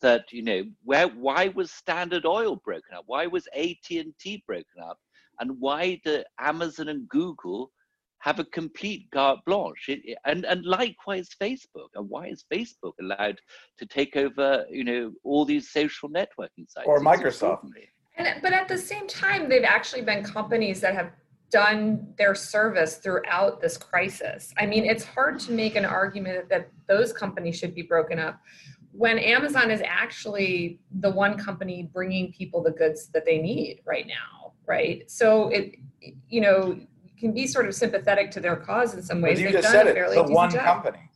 that 0.04 0.30
you 0.30 0.42
know 0.42 0.62
where 0.84 1.08
why 1.08 1.48
was 1.48 1.70
Standard 1.70 2.26
Oil 2.26 2.56
broken 2.56 2.94
up? 2.94 3.04
Why 3.06 3.26
was 3.26 3.48
AT 3.56 3.90
and 3.90 4.12
T 4.20 4.44
broken 4.46 4.82
up? 4.82 4.98
And 5.40 5.58
why 5.58 6.00
do 6.04 6.22
Amazon 6.38 6.88
and 6.88 7.08
Google 7.08 7.72
have 8.18 8.38
a 8.38 8.44
complete 8.44 9.08
carte 9.12 9.40
blanche? 9.46 9.86
It, 9.88 10.18
and 10.26 10.44
and 10.44 10.64
likewise 10.64 11.28
Facebook. 11.40 11.88
And 11.94 12.08
why 12.08 12.26
is 12.26 12.44
Facebook 12.52 12.92
allowed 13.00 13.40
to 13.78 13.86
take 13.86 14.14
over 14.16 14.66
you 14.70 14.84
know 14.84 15.12
all 15.24 15.46
these 15.46 15.70
social 15.70 16.10
networking 16.10 16.68
sites 16.68 16.86
or 16.86 17.00
Microsoft? 17.00 17.70
And, 18.16 18.40
but 18.42 18.52
at 18.52 18.68
the 18.68 18.78
same 18.78 19.06
time, 19.08 19.48
they've 19.48 19.64
actually 19.64 20.02
been 20.02 20.22
companies 20.22 20.80
that 20.80 20.94
have 20.94 21.10
done 21.50 22.12
their 22.18 22.34
service 22.34 22.96
throughout 22.96 23.60
this 23.60 23.76
crisis. 23.76 24.52
I 24.58 24.66
mean, 24.66 24.84
it's 24.84 25.04
hard 25.04 25.38
to 25.40 25.52
make 25.52 25.76
an 25.76 25.84
argument 25.84 26.48
that 26.48 26.70
those 26.88 27.12
companies 27.12 27.56
should 27.56 27.74
be 27.74 27.82
broken 27.82 28.18
up 28.18 28.40
when 28.94 29.18
Amazon 29.18 29.70
is 29.70 29.82
actually 29.84 30.78
the 31.00 31.10
one 31.10 31.36
company 31.36 31.90
bringing 31.92 32.32
people 32.32 32.62
the 32.62 32.70
goods 32.70 33.08
that 33.08 33.24
they 33.24 33.38
need 33.38 33.80
right 33.84 34.06
now, 34.06 34.52
right? 34.66 35.10
So 35.10 35.48
it, 35.48 35.76
you 36.28 36.40
know, 36.40 36.78
can 37.18 37.32
be 37.32 37.46
sort 37.46 37.66
of 37.66 37.74
sympathetic 37.74 38.30
to 38.32 38.40
their 38.40 38.54
cause 38.54 38.94
in 38.94 39.02
some 39.02 39.20
ways. 39.20 39.38
But 39.38 39.40
you 39.40 39.52
They've 39.52 39.62
just 39.62 39.72
said 39.72 39.88
it. 39.88 40.14
The 40.14 40.22
one 40.22 40.50
job. 40.50 40.64
company. 40.64 41.10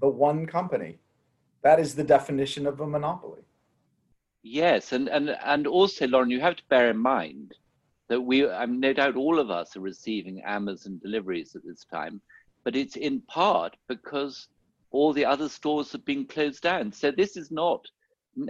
The 0.00 0.08
one 0.08 0.46
company. 0.46 0.98
That 1.62 1.78
is 1.78 1.94
the 1.94 2.04
definition 2.04 2.66
of 2.66 2.80
a 2.80 2.86
monopoly. 2.86 3.42
Yes, 4.42 4.92
and, 4.92 5.08
and, 5.08 5.30
and 5.44 5.66
also, 5.66 6.06
Lauren, 6.06 6.30
you 6.30 6.40
have 6.40 6.56
to 6.56 6.64
bear 6.70 6.90
in 6.90 6.96
mind 6.98 7.54
that 8.08 8.20
we, 8.20 8.48
I'm 8.48 8.80
no 8.80 8.92
doubt 8.92 9.16
all 9.16 9.38
of 9.38 9.50
us 9.50 9.76
are 9.76 9.80
receiving 9.80 10.42
Amazon 10.42 10.98
deliveries 11.02 11.54
at 11.54 11.64
this 11.64 11.84
time, 11.84 12.20
but 12.64 12.74
it's 12.74 12.96
in 12.96 13.20
part 13.22 13.76
because 13.88 14.48
all 14.90 15.12
the 15.12 15.24
other 15.26 15.48
stores 15.48 15.92
have 15.92 16.04
been 16.04 16.26
closed 16.26 16.62
down. 16.62 16.92
So 16.92 17.10
this 17.10 17.36
is 17.36 17.50
not 17.50 17.84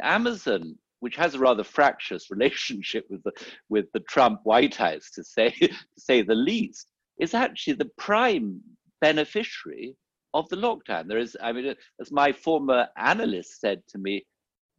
Amazon, 0.02 0.78
which 1.00 1.16
has 1.16 1.34
a 1.34 1.38
rather 1.38 1.64
fractious 1.64 2.30
relationship 2.30 3.06
with 3.10 3.22
the 3.24 3.32
with 3.68 3.86
the 3.92 4.00
Trump 4.00 4.40
White 4.44 4.76
House, 4.76 5.10
to 5.14 5.24
say 5.24 5.50
to 5.60 5.74
say 5.98 6.22
the 6.22 6.34
least, 6.34 6.90
is 7.18 7.34
actually 7.34 7.74
the 7.74 7.90
prime 7.98 8.60
beneficiary 9.00 9.96
of 10.34 10.48
the 10.48 10.56
lockdown. 10.56 11.08
There 11.08 11.18
is, 11.18 11.36
I 11.42 11.52
mean, 11.52 11.74
as 12.00 12.12
my 12.12 12.32
former 12.32 12.86
analyst 12.96 13.60
said 13.60 13.82
to 13.88 13.98
me, 13.98 14.24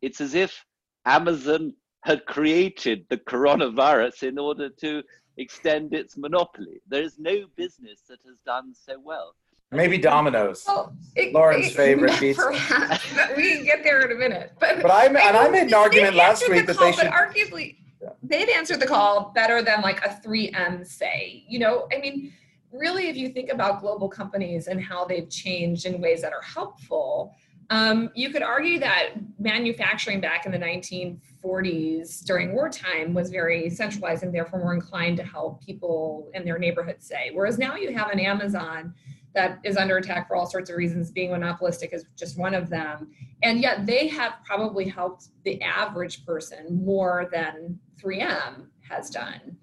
it's 0.02 0.22
as 0.22 0.34
if 0.34 0.64
Amazon 1.06 1.74
had 2.04 2.26
created 2.26 3.06
the 3.10 3.18
coronavirus 3.18 4.24
in 4.24 4.38
order 4.38 4.70
to 4.70 5.04
extend 5.38 5.94
its 5.94 6.18
monopoly. 6.18 6.82
There 6.88 7.04
is 7.04 7.20
no 7.20 7.46
business 7.56 8.02
that 8.10 8.20
has 8.26 8.38
done 8.46 8.74
so 8.74 9.00
well. 9.04 9.36
Maybe 9.72 9.98
Domino's. 9.98 10.66
Well, 10.68 10.94
it, 11.16 11.34
Lauren's 11.34 11.68
it, 11.68 11.76
favorite 11.76 12.12
pizza. 12.20 12.42
Perhaps, 12.42 13.38
we 13.38 13.56
can 13.56 13.64
get 13.64 13.84
there 13.84 14.02
in 14.02 14.12
a 14.12 14.20
minute. 14.20 14.52
But, 14.60 14.82
but 14.82 14.92
I, 14.92 15.06
and 15.06 15.18
I 15.18 15.50
made 15.50 15.68
an 15.68 15.74
argument 15.74 16.16
last 16.16 16.48
week 16.50 16.66
that 16.68 16.78
they 16.78 16.92
should. 16.92 17.10
But 17.10 17.14
arguably, 17.14 17.78
yeah. 18.02 18.10
they've 18.22 18.50
answered 18.50 18.82
the 18.82 18.88
call 18.88 19.32
better 19.34 19.62
than 19.62 19.82
like 19.82 20.06
a 20.06 20.10
3M 20.10 20.86
say. 20.86 21.46
You 21.48 21.60
know, 21.60 21.88
I 21.94 22.00
mean, 22.00 22.34
really, 22.74 23.08
if 23.08 23.16
you 23.16 23.30
think 23.30 23.50
about 23.50 23.80
global 23.80 24.10
companies 24.10 24.68
and 24.68 24.84
how 24.84 25.06
they've 25.06 25.30
changed 25.30 25.86
in 25.86 26.02
ways 26.02 26.22
that 26.22 26.34
are 26.34 26.42
helpful, 26.42 27.34
um, 27.72 28.10
you 28.14 28.32
could 28.32 28.44
argue 28.44 28.80
that 28.80 29.12
manufacturing 29.40 30.20
back 30.20 30.46
in 30.46 30.52
the 30.52 30.60
1940s 30.60 32.22
during 32.26 32.52
wartime 32.54 33.14
was 33.14 33.32
very 33.32 33.70
centralized 33.70 34.24
and 34.24 34.36
therefore 34.36 34.60
more 34.60 34.74
inclined 34.74 35.16
to 35.16 35.24
help 35.24 35.66
people 35.66 36.30
in 36.34 36.44
their 36.44 36.60
neighborhood, 36.60 36.98
say. 37.00 37.32
Whereas 37.34 37.58
now 37.58 37.78
you 37.78 37.94
have 37.94 38.12
an 38.12 38.20
Amazon 38.20 38.94
that 39.34 39.60
is 39.64 39.78
under 39.78 39.96
attack 39.96 40.28
for 40.28 40.36
all 40.36 40.46
sorts 40.46 40.70
of 40.70 40.76
reasons, 40.76 41.12
being 41.12 41.32
monopolistic 41.32 41.94
is 41.94 42.04
just 42.18 42.38
one 42.38 42.54
of 42.54 42.70
them. 42.70 43.10
And 43.42 43.62
yet 43.62 43.86
they 43.86 44.10
have 44.10 44.34
probably 44.44 44.90
helped 44.90 45.30
the 45.46 45.62
average 45.62 46.26
person 46.26 46.84
more 46.84 47.30
than 47.32 47.80
3M 48.04 48.68
has 48.82 49.10
done. 49.10 49.56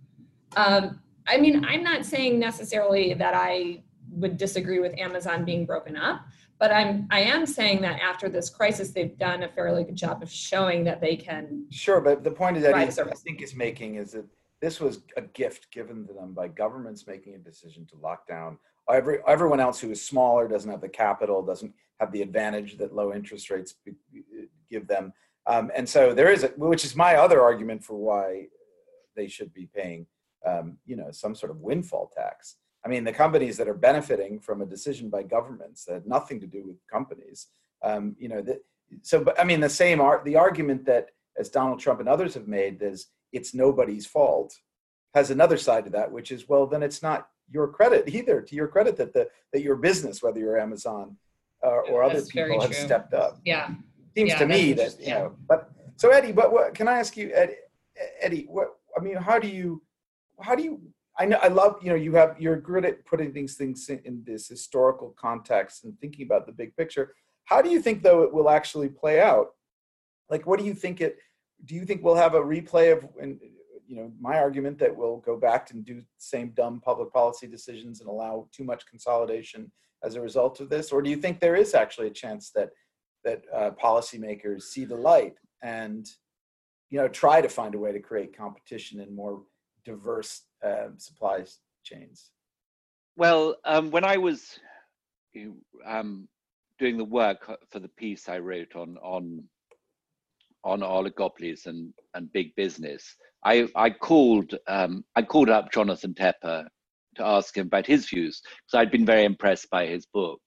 Um, 0.56 1.00
I 1.26 1.36
mean, 1.36 1.62
I'm 1.66 1.82
not 1.82 2.06
saying 2.06 2.38
necessarily 2.38 3.12
that 3.12 3.34
I 3.34 3.82
would 4.12 4.38
disagree 4.38 4.78
with 4.78 4.98
Amazon 4.98 5.44
being 5.44 5.66
broken 5.66 5.94
up, 5.94 6.22
but 6.58 6.72
I'm 6.72 7.06
I 7.10 7.20
am 7.20 7.46
saying 7.46 7.82
that 7.82 8.00
after 8.00 8.28
this 8.28 8.50
crisis, 8.50 8.90
they've 8.90 9.16
done 9.18 9.42
a 9.42 9.48
fairly 9.48 9.84
good 9.84 9.96
job 9.96 10.22
of 10.22 10.30
showing 10.30 10.84
that 10.84 11.00
they 11.00 11.16
can. 11.16 11.66
Sure, 11.70 12.00
but 12.00 12.24
the 12.24 12.30
point 12.30 12.60
that 12.60 12.74
I 12.74 12.86
think 12.86 13.42
is 13.42 13.54
making 13.54 13.96
is 13.96 14.12
that 14.12 14.26
this 14.60 14.80
was 14.80 15.00
a 15.16 15.22
gift 15.22 15.70
given 15.70 16.06
to 16.06 16.12
them 16.12 16.34
by 16.34 16.48
governments 16.48 17.06
making 17.06 17.34
a 17.34 17.38
decision 17.38 17.86
to 17.86 17.96
lock 17.96 18.26
down 18.26 18.58
Every, 18.90 19.18
everyone 19.26 19.60
else 19.60 19.78
who 19.80 19.90
is 19.90 20.02
smaller 20.02 20.48
doesn't 20.48 20.70
have 20.70 20.80
the 20.80 20.88
capital, 20.88 21.42
doesn't 21.42 21.74
have 22.00 22.10
the 22.10 22.22
advantage 22.22 22.78
that 22.78 22.94
low 22.94 23.12
interest 23.12 23.50
rates 23.50 23.74
give 24.70 24.86
them. 24.86 25.12
Um, 25.46 25.70
and 25.76 25.86
so 25.86 26.14
there 26.14 26.32
is, 26.32 26.44
a, 26.44 26.48
which 26.56 26.84
is 26.84 26.96
my 26.96 27.16
other 27.16 27.42
argument 27.42 27.84
for 27.84 27.94
why 27.94 28.46
they 29.14 29.28
should 29.28 29.52
be 29.52 29.68
paying, 29.74 30.06
um, 30.46 30.78
you 30.86 30.96
know, 30.96 31.10
some 31.10 31.34
sort 31.34 31.50
of 31.50 31.60
windfall 31.60 32.10
tax. 32.16 32.56
I 32.84 32.88
mean, 32.88 33.04
the 33.04 33.12
companies 33.12 33.56
that 33.56 33.68
are 33.68 33.74
benefiting 33.74 34.40
from 34.40 34.62
a 34.62 34.66
decision 34.66 35.10
by 35.10 35.22
governments 35.22 35.84
that 35.84 35.94
had 35.94 36.06
nothing 36.06 36.40
to 36.40 36.46
do 36.46 36.64
with 36.64 36.76
companies, 36.90 37.48
um, 37.82 38.14
you 38.18 38.28
know, 38.28 38.40
that, 38.42 38.64
so, 39.02 39.22
but 39.22 39.38
I 39.38 39.44
mean, 39.44 39.60
the 39.60 39.68
same 39.68 40.00
art, 40.00 40.24
the 40.24 40.36
argument 40.36 40.84
that 40.86 41.10
as 41.38 41.48
Donald 41.48 41.80
Trump 41.80 42.00
and 42.00 42.08
others 42.08 42.34
have 42.34 42.48
made 42.48 42.82
is 42.82 43.08
it's 43.32 43.54
nobody's 43.54 44.06
fault 44.06 44.54
has 45.14 45.30
another 45.30 45.56
side 45.56 45.84
to 45.84 45.90
that, 45.90 46.10
which 46.10 46.30
is, 46.30 46.48
well, 46.48 46.66
then 46.66 46.82
it's 46.82 47.02
not 47.02 47.28
your 47.50 47.68
credit 47.68 48.08
either 48.08 48.40
to 48.40 48.54
your 48.54 48.68
credit 48.68 48.96
that 48.96 49.12
the 49.12 49.28
that 49.52 49.62
your 49.62 49.76
business 49.76 50.22
whether 50.22 50.38
you're 50.38 50.58
amazon 50.58 51.16
uh, 51.64 51.80
or 51.90 52.02
other 52.02 52.22
people 52.22 52.60
have 52.60 52.74
stepped 52.74 53.14
up. 53.14 53.40
Yeah. 53.44 53.70
Seems 54.16 54.30
yeah, 54.30 54.38
to 54.38 54.46
me 54.46 54.72
that 54.74 55.00
you 55.00 55.10
know 55.10 55.34
but 55.48 55.70
so 55.96 56.10
eddie 56.10 56.32
but 56.32 56.52
what 56.52 56.74
can 56.74 56.88
i 56.88 56.98
ask 56.98 57.16
you 57.16 57.30
eddie, 57.34 57.54
eddie 58.20 58.46
what 58.48 58.76
i 58.98 59.00
mean 59.00 59.16
how 59.16 59.38
do 59.38 59.48
you 59.48 59.82
how 60.40 60.54
do 60.54 60.62
you 60.62 60.80
i 61.18 61.24
know 61.24 61.38
i 61.42 61.48
love 61.48 61.76
you 61.82 61.90
know 61.90 61.96
you 61.96 62.14
have 62.14 62.36
you're 62.40 62.60
good 62.60 62.84
at 62.84 63.04
putting 63.04 63.32
these 63.32 63.56
things 63.56 63.88
in, 63.88 64.00
in 64.04 64.22
this 64.26 64.48
historical 64.48 65.14
context 65.18 65.84
and 65.84 65.98
thinking 66.00 66.24
about 66.26 66.46
the 66.46 66.52
big 66.52 66.74
picture. 66.76 67.14
How 67.44 67.62
do 67.62 67.70
you 67.70 67.80
think 67.80 68.02
though 68.02 68.22
it 68.22 68.32
will 68.32 68.50
actually 68.50 68.88
play 68.88 69.20
out? 69.20 69.48
Like 70.28 70.46
what 70.46 70.58
do 70.58 70.66
you 70.66 70.74
think 70.74 71.00
it 71.00 71.16
do 71.64 71.74
you 71.74 71.84
think 71.84 72.02
we'll 72.02 72.14
have 72.14 72.34
a 72.34 72.40
replay 72.40 72.92
of 72.92 73.06
and 73.20 73.38
you 73.86 73.96
know 73.96 74.12
my 74.20 74.38
argument 74.38 74.78
that 74.78 74.94
we'll 74.94 75.18
go 75.18 75.36
back 75.36 75.70
and 75.70 75.84
do 75.84 75.94
the 75.94 76.06
same 76.18 76.50
dumb 76.50 76.80
public 76.84 77.12
policy 77.12 77.46
decisions 77.46 78.00
and 78.00 78.08
allow 78.08 78.46
too 78.52 78.64
much 78.64 78.86
consolidation 78.86 79.72
as 80.04 80.14
a 80.14 80.20
result 80.20 80.60
of 80.60 80.68
this? 80.68 80.92
Or 80.92 81.02
do 81.02 81.10
you 81.10 81.16
think 81.16 81.40
there 81.40 81.56
is 81.56 81.74
actually 81.74 82.08
a 82.08 82.10
chance 82.22 82.50
that 82.54 82.70
that 83.24 83.42
uh, 83.52 83.70
policymakers 83.82 84.62
see 84.62 84.84
the 84.84 84.96
light 84.96 85.34
and 85.62 86.06
you 86.90 86.98
know 86.98 87.08
try 87.08 87.40
to 87.40 87.48
find 87.48 87.74
a 87.74 87.78
way 87.78 87.92
to 87.92 88.00
create 88.00 88.36
competition 88.36 89.00
in 89.00 89.14
more 89.14 89.42
diverse 89.84 90.42
uh, 90.64 90.88
supply 90.96 91.44
chains? 91.84 92.30
Well 93.16 93.56
um, 93.64 93.90
when 93.90 94.04
i 94.04 94.16
was 94.16 94.58
um, 95.86 96.28
doing 96.78 96.96
the 96.96 97.04
work 97.04 97.50
for 97.70 97.80
the 97.80 97.88
piece 97.88 98.28
i 98.28 98.38
wrote 98.38 98.76
on 98.76 98.96
on 98.98 99.44
on 100.64 100.80
oligopolies 100.80 101.66
and, 101.66 101.92
and 102.14 102.32
big 102.32 102.54
business, 102.54 103.16
I, 103.44 103.68
I 103.74 103.90
called 103.90 104.54
um, 104.66 105.04
I 105.14 105.22
called 105.22 105.48
up 105.48 105.72
Jonathan 105.72 106.14
Tepper 106.14 106.66
to 107.16 107.24
ask 107.24 107.56
him 107.56 107.66
about 107.66 107.86
his 107.86 108.08
views 108.08 108.40
because 108.40 108.80
I'd 108.80 108.90
been 108.90 109.06
very 109.06 109.24
impressed 109.24 109.70
by 109.70 109.86
his 109.86 110.06
book, 110.06 110.40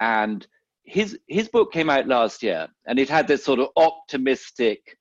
and 0.00 0.46
his 0.84 1.18
his 1.26 1.48
book 1.48 1.72
came 1.72 1.90
out 1.90 2.06
last 2.06 2.42
year, 2.42 2.68
and 2.86 2.98
it 2.98 3.08
had 3.08 3.26
this 3.26 3.44
sort 3.44 3.60
of 3.60 3.68
optimistic, 3.76 4.96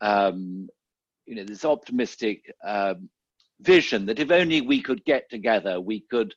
um, 0.00 0.68
you 1.26 1.36
know, 1.36 1.44
this 1.44 1.64
optimistic 1.64 2.44
um, 2.66 3.08
vision 3.60 4.06
that 4.06 4.18
if 4.18 4.30
only 4.30 4.60
we 4.60 4.80
could 4.82 5.04
get 5.04 5.28
together, 5.30 5.80
we 5.80 6.00
could 6.10 6.34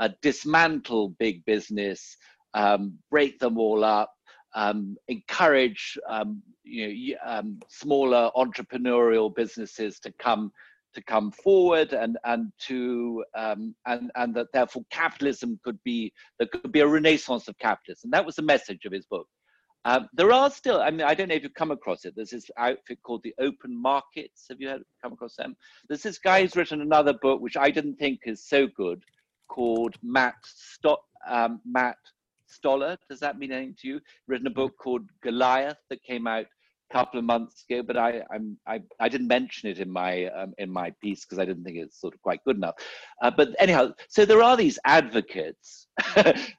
uh, 0.00 0.08
dismantle 0.22 1.10
big 1.18 1.44
business, 1.44 2.16
um, 2.54 2.98
break 3.10 3.38
them 3.38 3.58
all 3.58 3.84
up, 3.84 4.12
um, 4.54 4.96
encourage 5.08 5.98
um, 6.08 6.42
you 6.64 7.14
know, 7.14 7.18
um, 7.24 7.60
smaller 7.68 8.30
entrepreneurial 8.36 9.34
businesses 9.34 9.98
to 10.00 10.12
come 10.18 10.52
to 10.94 11.02
come 11.02 11.30
forward 11.30 11.94
and 11.94 12.18
and 12.24 12.52
to 12.58 13.24
um, 13.34 13.74
and 13.86 14.10
and 14.14 14.34
that 14.34 14.48
therefore 14.52 14.84
capitalism 14.90 15.58
could 15.64 15.78
be 15.84 16.12
there 16.38 16.48
could 16.48 16.70
be 16.70 16.80
a 16.80 16.86
renaissance 16.86 17.48
of 17.48 17.58
capitalism. 17.58 18.10
That 18.10 18.26
was 18.26 18.36
the 18.36 18.42
message 18.42 18.84
of 18.84 18.92
his 18.92 19.06
book. 19.06 19.26
Um, 19.84 20.08
there 20.12 20.32
are 20.32 20.50
still, 20.50 20.80
I 20.80 20.90
mean, 20.90 21.02
I 21.02 21.14
don't 21.14 21.28
know 21.28 21.34
if 21.34 21.42
you've 21.42 21.54
come 21.54 21.72
across 21.72 22.04
it. 22.04 22.14
There's 22.14 22.30
this 22.30 22.50
outfit 22.56 23.02
called 23.02 23.22
the 23.24 23.34
Open 23.40 23.74
Markets. 23.74 24.46
Have 24.48 24.60
you 24.60 24.68
heard, 24.68 24.82
come 25.02 25.12
across 25.12 25.34
them? 25.34 25.56
There's 25.88 26.02
this 26.02 26.18
guy 26.18 26.42
who's 26.42 26.54
written 26.54 26.80
another 26.80 27.14
book, 27.14 27.40
which 27.40 27.56
I 27.56 27.70
didn't 27.70 27.96
think 27.96 28.20
is 28.24 28.44
so 28.44 28.68
good, 28.68 29.02
called 29.48 29.96
Matt 30.02 30.36
Stott, 30.44 31.02
um, 31.28 31.60
Matt 31.64 31.96
Stoller. 32.46 32.96
Does 33.10 33.20
that 33.20 33.38
mean 33.38 33.50
anything 33.50 33.76
to 33.80 33.88
you? 33.88 34.00
Written 34.28 34.46
a 34.46 34.50
book 34.50 34.76
called 34.78 35.02
Goliath 35.20 35.78
that 35.90 36.02
came 36.04 36.26
out 36.26 36.46
couple 36.92 37.18
of 37.18 37.24
months 37.24 37.64
ago, 37.68 37.82
but 37.82 37.96
I 37.96 38.22
I'm, 38.32 38.58
I, 38.66 38.82
I 39.00 39.08
didn't 39.08 39.28
mention 39.28 39.70
it 39.70 39.78
in 39.78 39.90
my 39.90 40.26
um, 40.26 40.52
in 40.58 40.70
my 40.70 40.92
piece 41.00 41.24
because 41.24 41.38
I 41.38 41.44
didn't 41.44 41.64
think 41.64 41.78
it's 41.78 42.00
sort 42.00 42.14
of 42.14 42.22
quite 42.22 42.44
good 42.44 42.56
enough. 42.56 42.74
Uh, 43.22 43.30
but 43.30 43.48
anyhow, 43.58 43.92
so 44.08 44.24
there 44.24 44.42
are 44.42 44.56
these 44.56 44.78
advocates. 44.84 45.88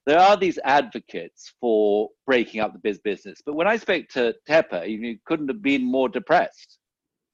there 0.06 0.20
are 0.20 0.38
these 0.38 0.60
advocates 0.64 1.54
for 1.60 2.10
breaking 2.26 2.62
up 2.62 2.74
the 2.74 2.80
biz 2.80 3.00
business. 3.00 3.40
But 3.46 3.56
when 3.56 3.68
I 3.68 3.78
spoke 3.78 4.08
to 4.10 4.34
Tepper, 4.50 4.86
he 4.86 5.20
couldn't 5.26 5.48
have 5.50 5.62
been 5.62 5.84
more 5.84 6.10
depressed. 6.10 6.80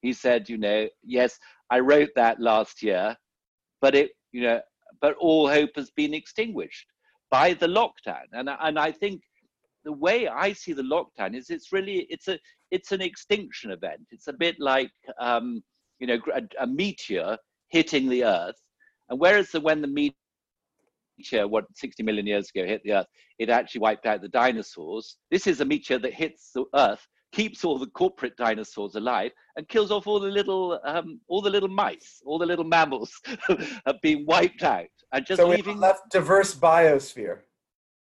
He 0.01 0.13
said, 0.13 0.47
you 0.47 0.57
know, 0.57 0.88
yes, 1.03 1.38
I 1.69 1.79
wrote 1.79 2.09
that 2.15 2.39
last 2.39 2.81
year, 2.81 3.15
but 3.81 3.95
it, 3.95 4.12
you 4.31 4.41
know, 4.41 4.62
but 5.01 5.15
all 5.19 5.49
hope 5.49 5.71
has 5.75 5.91
been 5.91 6.13
extinguished 6.13 6.85
by 7.29 7.53
the 7.53 7.67
lockdown. 7.67 8.25
And, 8.31 8.49
and 8.49 8.79
I 8.79 8.91
think 8.91 9.21
the 9.83 9.93
way 9.93 10.27
I 10.27 10.53
see 10.53 10.73
the 10.73 10.83
lockdown 10.83 11.35
is 11.35 11.49
it's 11.49 11.71
really 11.71 12.07
it's 12.09 12.27
a 12.27 12.39
it's 12.71 12.91
an 12.91 13.01
extinction 13.01 13.71
event. 13.71 14.01
It's 14.12 14.27
a 14.27 14.34
bit 14.34 14.55
like 14.60 14.91
um, 15.19 15.62
you 15.99 16.08
know 16.08 16.19
a, 16.34 16.41
a, 16.62 16.67
meteor 16.67 17.38
hitting 17.69 18.10
the 18.10 18.23
Earth, 18.23 18.60
and 19.10 19.19
whereas 19.19 19.51
the, 19.51 19.62
when 19.62 19.82
the 19.82 19.88
meteor 19.88 21.47
what 21.47 21.65
60 21.75 22.03
million 22.03 22.25
years 22.25 22.49
ago 22.53 22.65
hit 22.65 22.82
the 22.84 22.93
Earth, 22.93 23.08
it 23.38 23.49
actually 23.49 23.82
wiped 23.82 24.05
out 24.05 24.21
the 24.21 24.29
dinosaurs. 24.29 25.17
This 25.32 25.47
is 25.47 25.62
a 25.62 25.65
meteor 25.65 25.99
that 25.99 26.13
hits 26.13 26.51
the 26.53 26.65
Earth, 26.75 27.05
keeps 27.32 27.65
all 27.65 27.77
the 27.77 27.88
corporate 27.88 28.38
dinosaurs 28.38 28.95
alive, 28.95 29.32
and 29.58 29.67
kills 29.67 29.91
off 29.91 30.08
all 30.08 30.19
the 30.19 30.27
little 30.27 30.79
um, 30.86 31.19
all 31.27 31.41
the 31.41 31.49
little 31.49 31.69
mice, 31.69 32.21
all 32.25 32.39
the 32.39 32.45
little 32.45 32.65
mammals 32.65 33.12
have 33.86 34.01
been 34.01 34.25
wiped 34.25 34.63
out 34.63 34.88
and 35.12 35.25
just 35.25 35.39
so 35.41 35.47
leaving 35.47 35.77
left 35.77 36.12
diverse 36.12 36.55
biosphere. 36.55 37.39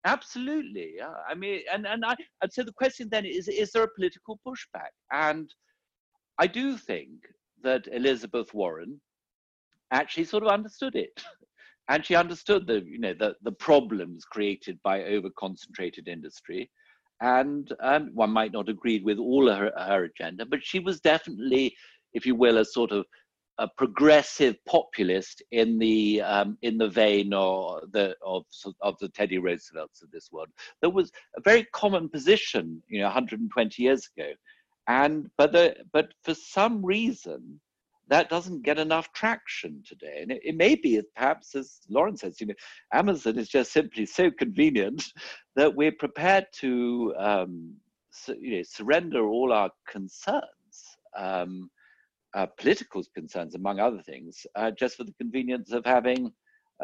Absolutely, 0.05 0.93
yeah. 0.97 1.13
I 1.29 1.35
mean, 1.35 1.61
and 1.73 1.85
and 1.85 2.05
I 2.05 2.15
and 2.41 2.51
so 2.51 2.63
the 2.63 2.71
question 2.71 3.09
then 3.11 3.25
is: 3.25 3.47
Is 3.47 3.71
there 3.71 3.83
a 3.83 3.93
political 3.95 4.39
pushback? 4.45 4.91
And 5.11 5.53
I 6.39 6.47
do 6.47 6.77
think 6.77 7.09
that 7.63 7.87
Elizabeth 7.91 8.53
Warren 8.53 9.01
actually 9.91 10.25
sort 10.25 10.43
of 10.43 10.49
understood 10.49 10.95
it. 10.95 11.21
and 11.89 12.05
she 12.05 12.15
understood 12.15 12.67
the 12.67 12.83
you 12.85 12.99
know 12.99 13.13
the, 13.13 13.35
the 13.43 13.51
problems 13.51 14.25
created 14.25 14.79
by 14.83 15.03
over 15.05 15.29
concentrated 15.37 16.07
industry 16.07 16.69
and 17.21 17.73
um, 17.81 18.11
one 18.13 18.31
might 18.31 18.51
not 18.51 18.69
agree 18.69 18.99
with 18.99 19.17
all 19.17 19.49
her, 19.49 19.71
her 19.77 20.05
agenda 20.05 20.45
but 20.45 20.59
she 20.63 20.79
was 20.79 20.99
definitely 20.99 21.75
if 22.13 22.25
you 22.25 22.35
will 22.35 22.57
a 22.57 22.65
sort 22.65 22.91
of 22.91 23.05
a 23.59 23.67
progressive 23.67 24.55
populist 24.65 25.41
in 25.51 25.79
the 25.79 26.21
um, 26.21 26.57
in 26.61 26.77
the 26.77 26.89
vein 26.89 27.33
or 27.33 27.81
the 27.91 28.15
of 28.23 28.45
of 28.81 28.97
the 28.99 29.09
Teddy 29.09 29.37
Roosevelts 29.37 30.01
of 30.01 30.11
this 30.11 30.31
world. 30.31 30.49
There 30.81 30.89
was 30.89 31.11
a 31.35 31.41
very 31.41 31.65
common 31.73 32.09
position, 32.09 32.81
you 32.87 32.99
know, 32.99 33.05
120 33.05 33.81
years 33.81 34.09
ago, 34.15 34.31
and 34.87 35.29
but 35.37 35.51
the 35.51 35.75
but 35.91 36.13
for 36.23 36.33
some 36.33 36.85
reason 36.85 37.59
that 38.09 38.29
doesn't 38.29 38.63
get 38.63 38.79
enough 38.79 39.11
traction 39.13 39.83
today. 39.85 40.19
And 40.21 40.31
it, 40.31 40.41
it 40.43 40.55
may 40.55 40.75
be 40.75 41.01
perhaps, 41.15 41.55
as 41.55 41.81
Lauren 41.89 42.15
says, 42.15 42.39
you 42.39 42.47
know, 42.47 42.53
Amazon 42.93 43.37
is 43.37 43.49
just 43.49 43.71
simply 43.71 44.05
so 44.05 44.31
convenient 44.31 45.03
that 45.55 45.75
we're 45.75 45.91
prepared 45.91 46.45
to 46.59 47.13
um, 47.17 47.73
su- 48.11 48.37
you 48.39 48.57
know 48.57 48.63
surrender 48.63 49.27
all 49.27 49.51
our 49.51 49.69
concerns. 49.87 50.43
Um, 51.15 51.69
uh, 52.37 52.45
political 52.45 53.03
concerns, 53.15 53.55
among 53.55 53.79
other 53.79 54.01
things, 54.03 54.45
uh, 54.55 54.69
just 54.69 54.95
for 54.95 55.03
the 55.03 55.13
convenience 55.13 55.71
of 55.71 55.83
having 55.83 56.31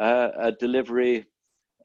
uh, 0.00 0.30
a 0.36 0.52
delivery, 0.52 1.24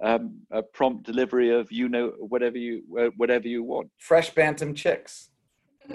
um, 0.04 0.40
a 0.52 0.64
prompt 0.64 1.06
delivery 1.06 1.52
of 1.52 1.72
you 1.72 1.88
know 1.88 2.08
whatever 2.18 2.58
you 2.58 2.82
whatever 3.18 3.48
you 3.48 3.62
want. 3.64 3.88
Fresh 4.00 4.32
bantam 4.32 4.74
chicks. 4.74 5.30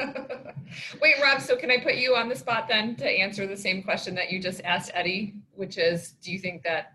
Wait, 1.03 1.15
Rob. 1.21 1.41
So 1.41 1.57
can 1.57 1.71
I 1.71 1.79
put 1.79 1.97
you 1.97 2.15
on 2.15 2.29
the 2.29 2.37
spot 2.37 2.69
then 2.69 2.95
to 2.97 3.09
answer 3.09 3.45
the 3.47 3.57
same 3.57 3.83
question 3.83 4.15
that 4.15 4.31
you 4.31 4.41
just 4.41 4.61
asked 4.63 4.93
Eddie, 4.95 5.35
which 5.53 5.77
is, 5.77 6.13
do 6.23 6.31
you 6.33 6.39
think 6.39 6.63
that 6.63 6.93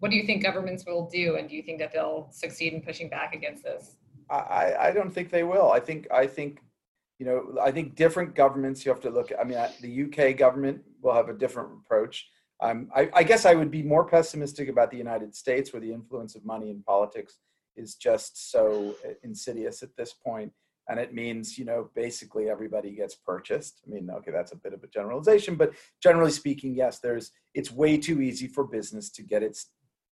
what 0.00 0.10
do 0.10 0.18
you 0.18 0.24
think 0.24 0.42
governments 0.42 0.84
will 0.86 1.08
do, 1.10 1.36
and 1.36 1.48
do 1.48 1.56
you 1.56 1.62
think 1.62 1.78
that 1.78 1.92
they'll 1.94 2.28
succeed 2.30 2.74
in 2.74 2.82
pushing 2.82 3.08
back 3.08 3.34
against 3.34 3.62
this? 3.64 3.96
I, 4.30 4.74
I 4.78 4.90
don't 4.92 5.10
think 5.10 5.30
they 5.30 5.44
will. 5.44 5.72
I 5.72 5.80
think 5.80 6.06
I 6.12 6.26
think 6.26 6.60
you 7.20 7.26
know 7.26 7.56
I 7.62 7.70
think 7.70 7.94
different 7.94 8.34
governments 8.34 8.84
you 8.84 8.90
have 8.90 9.02
to 9.02 9.10
look 9.10 9.30
at. 9.30 9.38
I 9.38 9.44
mean, 9.44 9.58
the 9.80 10.04
UK 10.04 10.36
government 10.36 10.82
will 11.02 11.14
have 11.14 11.28
a 11.28 11.34
different 11.34 11.70
approach. 11.84 12.26
Um, 12.62 12.88
I, 12.96 13.08
I 13.14 13.22
guess 13.22 13.46
I 13.46 13.54
would 13.54 13.70
be 13.70 13.82
more 13.82 14.04
pessimistic 14.04 14.68
about 14.68 14.90
the 14.90 14.96
United 14.96 15.34
States, 15.34 15.72
where 15.72 15.80
the 15.80 15.92
influence 15.92 16.34
of 16.34 16.44
money 16.44 16.70
in 16.70 16.82
politics 16.82 17.38
is 17.76 17.94
just 17.94 18.50
so 18.50 18.96
insidious 19.22 19.82
at 19.82 19.94
this 19.96 20.12
point 20.12 20.52
and 20.88 20.98
it 20.98 21.14
means 21.14 21.56
you 21.56 21.64
know 21.64 21.88
basically 21.94 22.50
everybody 22.50 22.90
gets 22.90 23.14
purchased 23.14 23.80
i 23.86 23.90
mean 23.90 24.10
okay 24.10 24.30
that's 24.30 24.52
a 24.52 24.56
bit 24.56 24.74
of 24.74 24.82
a 24.82 24.88
generalization 24.88 25.54
but 25.54 25.72
generally 26.02 26.30
speaking 26.30 26.74
yes 26.74 26.98
there's 26.98 27.30
it's 27.54 27.70
way 27.70 27.96
too 27.96 28.20
easy 28.20 28.46
for 28.46 28.64
business 28.64 29.08
to 29.08 29.22
get 29.22 29.42
its 29.42 29.68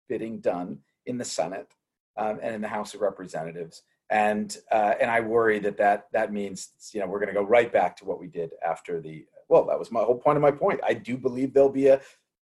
bidding 0.08 0.38
done 0.40 0.78
in 1.06 1.18
the 1.18 1.24
senate 1.24 1.68
um, 2.16 2.38
and 2.42 2.54
in 2.54 2.60
the 2.60 2.68
house 2.68 2.94
of 2.94 3.00
representatives 3.00 3.82
and 4.10 4.58
uh, 4.72 4.94
and 5.00 5.10
i 5.10 5.20
worry 5.20 5.58
that 5.58 5.76
that 5.76 6.06
that 6.12 6.32
means 6.32 6.70
you 6.92 7.00
know 7.00 7.06
we're 7.06 7.18
going 7.18 7.28
to 7.28 7.40
go 7.40 7.46
right 7.46 7.72
back 7.72 7.96
to 7.96 8.04
what 8.04 8.20
we 8.20 8.26
did 8.26 8.50
after 8.66 9.00
the 9.00 9.24
well 9.48 9.64
that 9.66 9.78
was 9.78 9.90
my 9.90 10.00
whole 10.00 10.18
point 10.18 10.36
of 10.36 10.42
my 10.42 10.50
point 10.50 10.80
i 10.86 10.94
do 10.94 11.16
believe 11.16 11.52
there'll 11.52 11.68
be 11.68 11.88
a 11.88 12.00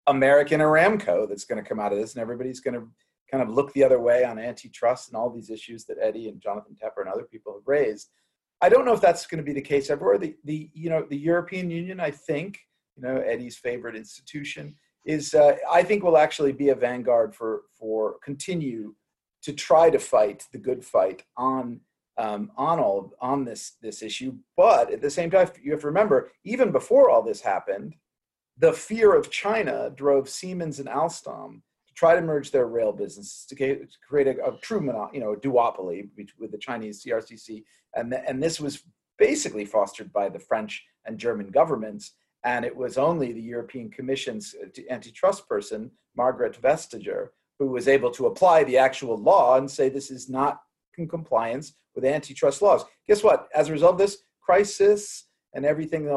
american 0.07 0.59
aramco 0.59 1.27
that's 1.27 1.45
going 1.45 1.61
to 1.61 1.67
come 1.67 1.79
out 1.79 1.93
of 1.93 1.97
this 1.97 2.13
and 2.13 2.21
everybody's 2.21 2.59
going 2.59 2.73
to 2.73 2.87
kind 3.29 3.41
of 3.41 3.49
look 3.49 3.73
the 3.73 3.83
other 3.83 3.99
way 3.99 4.23
on 4.23 4.39
antitrust 4.39 5.09
and 5.09 5.17
all 5.17 5.29
these 5.29 5.49
issues 5.49 5.85
that 5.85 5.97
Eddie 6.01 6.29
and 6.29 6.41
Jonathan 6.41 6.75
Tepper 6.81 7.01
and 7.01 7.09
other 7.09 7.23
people 7.23 7.53
have 7.53 7.67
raised. 7.67 8.09
I 8.61 8.69
don't 8.69 8.85
know 8.85 8.93
if 8.93 9.01
that's 9.01 9.25
going 9.25 9.39
to 9.39 9.43
be 9.43 9.53
the 9.53 9.61
case 9.61 9.89
everywhere. 9.89 10.17
The, 10.17 10.35
the 10.43 10.69
you 10.73 10.89
know 10.89 11.05
the 11.09 11.17
European 11.17 11.69
Union, 11.69 11.99
I 11.99 12.11
think, 12.11 12.59
you 12.95 13.03
know 13.03 13.17
Eddie's 13.17 13.57
favorite 13.57 13.95
institution, 13.95 14.75
is 15.05 15.33
uh, 15.33 15.57
I 15.69 15.83
think 15.83 16.03
will 16.03 16.17
actually 16.17 16.53
be 16.53 16.69
a 16.69 16.75
vanguard 16.75 17.35
for 17.35 17.63
for 17.77 18.15
continue 18.23 18.95
to 19.45 19.53
try 19.53 19.89
to 19.89 19.99
fight 19.99 20.47
the 20.51 20.57
good 20.57 20.83
fight 20.83 21.23
on 21.37 21.79
um, 22.17 22.51
on 22.57 22.79
all 22.79 23.13
on 23.19 23.45
this 23.45 23.73
this 23.81 24.01
issue. 24.01 24.35
But 24.57 24.91
at 24.91 25.01
the 25.01 25.09
same 25.09 25.29
time, 25.29 25.49
you 25.61 25.71
have 25.71 25.81
to 25.81 25.87
remember, 25.87 26.31
even 26.43 26.71
before 26.71 27.09
all 27.09 27.21
this 27.21 27.41
happened, 27.41 27.95
the 28.57 28.73
fear 28.73 29.15
of 29.15 29.29
China 29.29 29.91
drove 29.95 30.29
Siemens 30.29 30.79
and 30.79 30.89
Alstom 30.89 31.61
to 31.87 31.93
try 31.93 32.15
to 32.15 32.21
merge 32.21 32.51
their 32.51 32.67
rail 32.67 32.91
businesses 32.91 33.45
to 33.49 33.55
create 34.07 34.27
a, 34.27 34.45
a 34.45 34.57
true 34.61 34.81
you 35.13 35.19
know, 35.19 35.33
a 35.33 35.37
duopoly 35.37 36.09
with 36.39 36.51
the 36.51 36.57
Chinese 36.57 37.03
CRRC. 37.03 37.63
And, 37.95 38.11
the, 38.11 38.27
and 38.27 38.41
this 38.41 38.59
was 38.59 38.83
basically 39.17 39.65
fostered 39.65 40.11
by 40.11 40.29
the 40.29 40.39
French 40.39 40.83
and 41.05 41.17
German 41.17 41.49
governments. 41.49 42.13
And 42.43 42.63
it 42.63 42.75
was 42.75 42.97
only 42.97 43.33
the 43.33 43.41
European 43.41 43.89
Commission's 43.89 44.55
uh, 44.61 44.81
antitrust 44.89 45.47
person, 45.49 45.91
Margrethe 46.17 46.59
Vestager, 46.59 47.29
who 47.59 47.67
was 47.67 47.87
able 47.87 48.11
to 48.11 48.27
apply 48.27 48.63
the 48.63 48.77
actual 48.77 49.17
law 49.17 49.57
and 49.57 49.69
say 49.69 49.89
this 49.89 50.11
is 50.11 50.29
not 50.29 50.61
in 50.97 51.07
compliance 51.07 51.73
with 51.95 52.05
antitrust 52.05 52.61
laws. 52.61 52.83
Guess 53.07 53.23
what? 53.23 53.47
As 53.55 53.69
a 53.69 53.71
result 53.71 53.93
of 53.93 53.97
this 53.97 54.17
crisis 54.41 55.25
and 55.53 55.65
everything, 55.65 56.09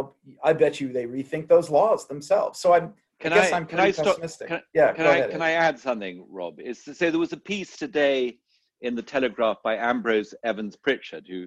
I 0.43 0.53
bet 0.53 0.81
you 0.81 0.93
they 0.93 1.07
rethink 1.07 1.49
those 1.49 1.71
laws 1.71 2.07
themselves. 2.09 2.59
So 2.61 2.75
I'm 2.75 2.95
can 3.21 3.33
I, 3.33 3.51
I 3.51 3.65
can 3.65 3.81
I 3.81 3.91
stop? 3.91 4.21
Can, 4.21 4.61
yeah, 4.75 4.93
can 4.93 5.07
I 5.07 5.17
ahead. 5.17 5.31
can 5.31 5.43
I 5.43 5.51
add 5.53 5.79
something, 5.79 6.25
Rob? 6.31 6.61
Is 6.61 6.85
to 6.85 6.95
say 6.95 7.11
there 7.11 7.19
was 7.19 7.33
a 7.33 7.39
piece 7.39 7.77
today 7.77 8.39
in 8.83 8.95
the 8.95 9.03
Telegraph 9.03 9.57
by 9.65 9.75
Ambrose 9.75 10.35
Evans 10.45 10.77
Pritchard, 10.77 11.27
who 11.29 11.47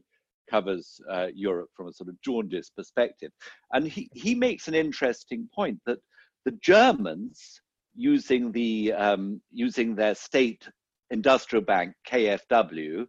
covers 0.50 1.00
uh, 1.10 1.28
Europe 1.34 1.70
from 1.74 1.88
a 1.88 1.94
sort 1.94 2.10
of 2.10 2.22
jaundiced 2.22 2.76
perspective, 2.76 3.32
and 3.72 3.88
he 3.88 4.10
he 4.14 4.36
makes 4.36 4.68
an 4.68 4.74
interesting 4.74 5.48
point 5.56 5.80
that 5.86 6.00
the 6.44 6.52
Germans 6.62 7.62
using 7.96 8.52
the 8.52 8.94
um, 8.94 9.42
using 9.52 9.96
their 9.96 10.16
state 10.16 10.68
industrial 11.10 11.64
bank 11.64 11.94
KfW 12.08 13.06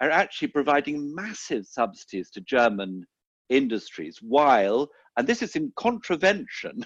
are 0.00 0.10
actually 0.10 0.48
providing 0.48 1.14
massive 1.14 1.66
subsidies 1.66 2.30
to 2.30 2.40
German 2.42 3.04
industries, 3.48 4.18
while 4.20 4.88
and 5.16 5.26
this 5.26 5.42
is 5.42 5.56
in 5.56 5.72
contravention 5.76 6.84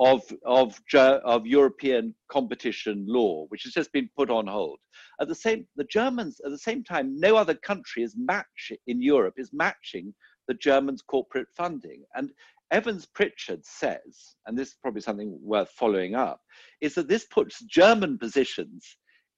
of, 0.00 0.22
of, 0.44 0.78
of 0.94 1.46
European 1.46 2.14
competition 2.30 3.04
law, 3.08 3.46
which 3.48 3.64
has 3.64 3.72
just 3.72 3.92
been 3.92 4.08
put 4.16 4.30
on 4.30 4.46
hold. 4.46 4.78
At 5.20 5.28
the 5.28 5.34
same, 5.34 5.66
the 5.76 5.84
Germans, 5.84 6.40
at 6.44 6.50
the 6.50 6.58
same 6.58 6.84
time, 6.84 7.18
no 7.18 7.36
other 7.36 7.54
country 7.54 8.02
is 8.02 8.14
match 8.16 8.72
in 8.86 9.02
Europe 9.02 9.34
is 9.36 9.50
matching 9.52 10.14
the 10.46 10.54
Germans' 10.54 11.02
corporate 11.02 11.48
funding. 11.56 12.04
And 12.14 12.30
Evans 12.70 13.06
Pritchard 13.06 13.64
says, 13.64 14.34
and 14.46 14.56
this 14.56 14.68
is 14.68 14.76
probably 14.82 15.00
something 15.00 15.38
worth 15.42 15.70
following 15.70 16.14
up, 16.14 16.40
is 16.80 16.94
that 16.94 17.08
this 17.08 17.24
puts 17.24 17.62
German 17.64 18.18
positions 18.18 18.84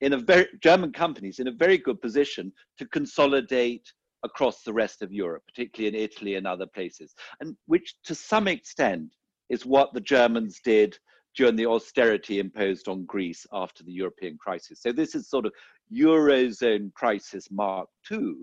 in 0.00 0.14
a 0.14 0.18
very 0.18 0.48
German 0.62 0.92
companies 0.92 1.38
in 1.38 1.48
a 1.48 1.52
very 1.52 1.78
good 1.78 2.00
position 2.00 2.52
to 2.78 2.86
consolidate 2.86 3.86
across 4.22 4.62
the 4.62 4.72
rest 4.72 5.02
of 5.02 5.12
Europe, 5.12 5.42
particularly 5.46 5.96
in 5.96 6.02
Italy 6.02 6.34
and 6.34 6.46
other 6.46 6.66
places, 6.66 7.14
and 7.40 7.56
which 7.66 7.94
to 8.04 8.14
some 8.14 8.48
extent 8.48 9.14
is 9.48 9.66
what 9.66 9.92
the 9.94 10.00
Germans 10.00 10.60
did 10.64 10.98
during 11.36 11.56
the 11.56 11.66
austerity 11.66 12.38
imposed 12.40 12.88
on 12.88 13.04
Greece 13.04 13.46
after 13.52 13.84
the 13.84 13.92
European 13.92 14.36
crisis. 14.38 14.82
So 14.82 14.92
this 14.92 15.14
is 15.14 15.28
sort 15.28 15.46
of 15.46 15.52
Eurozone 15.92 16.92
crisis 16.94 17.50
Mark 17.50 17.88
II, 18.10 18.34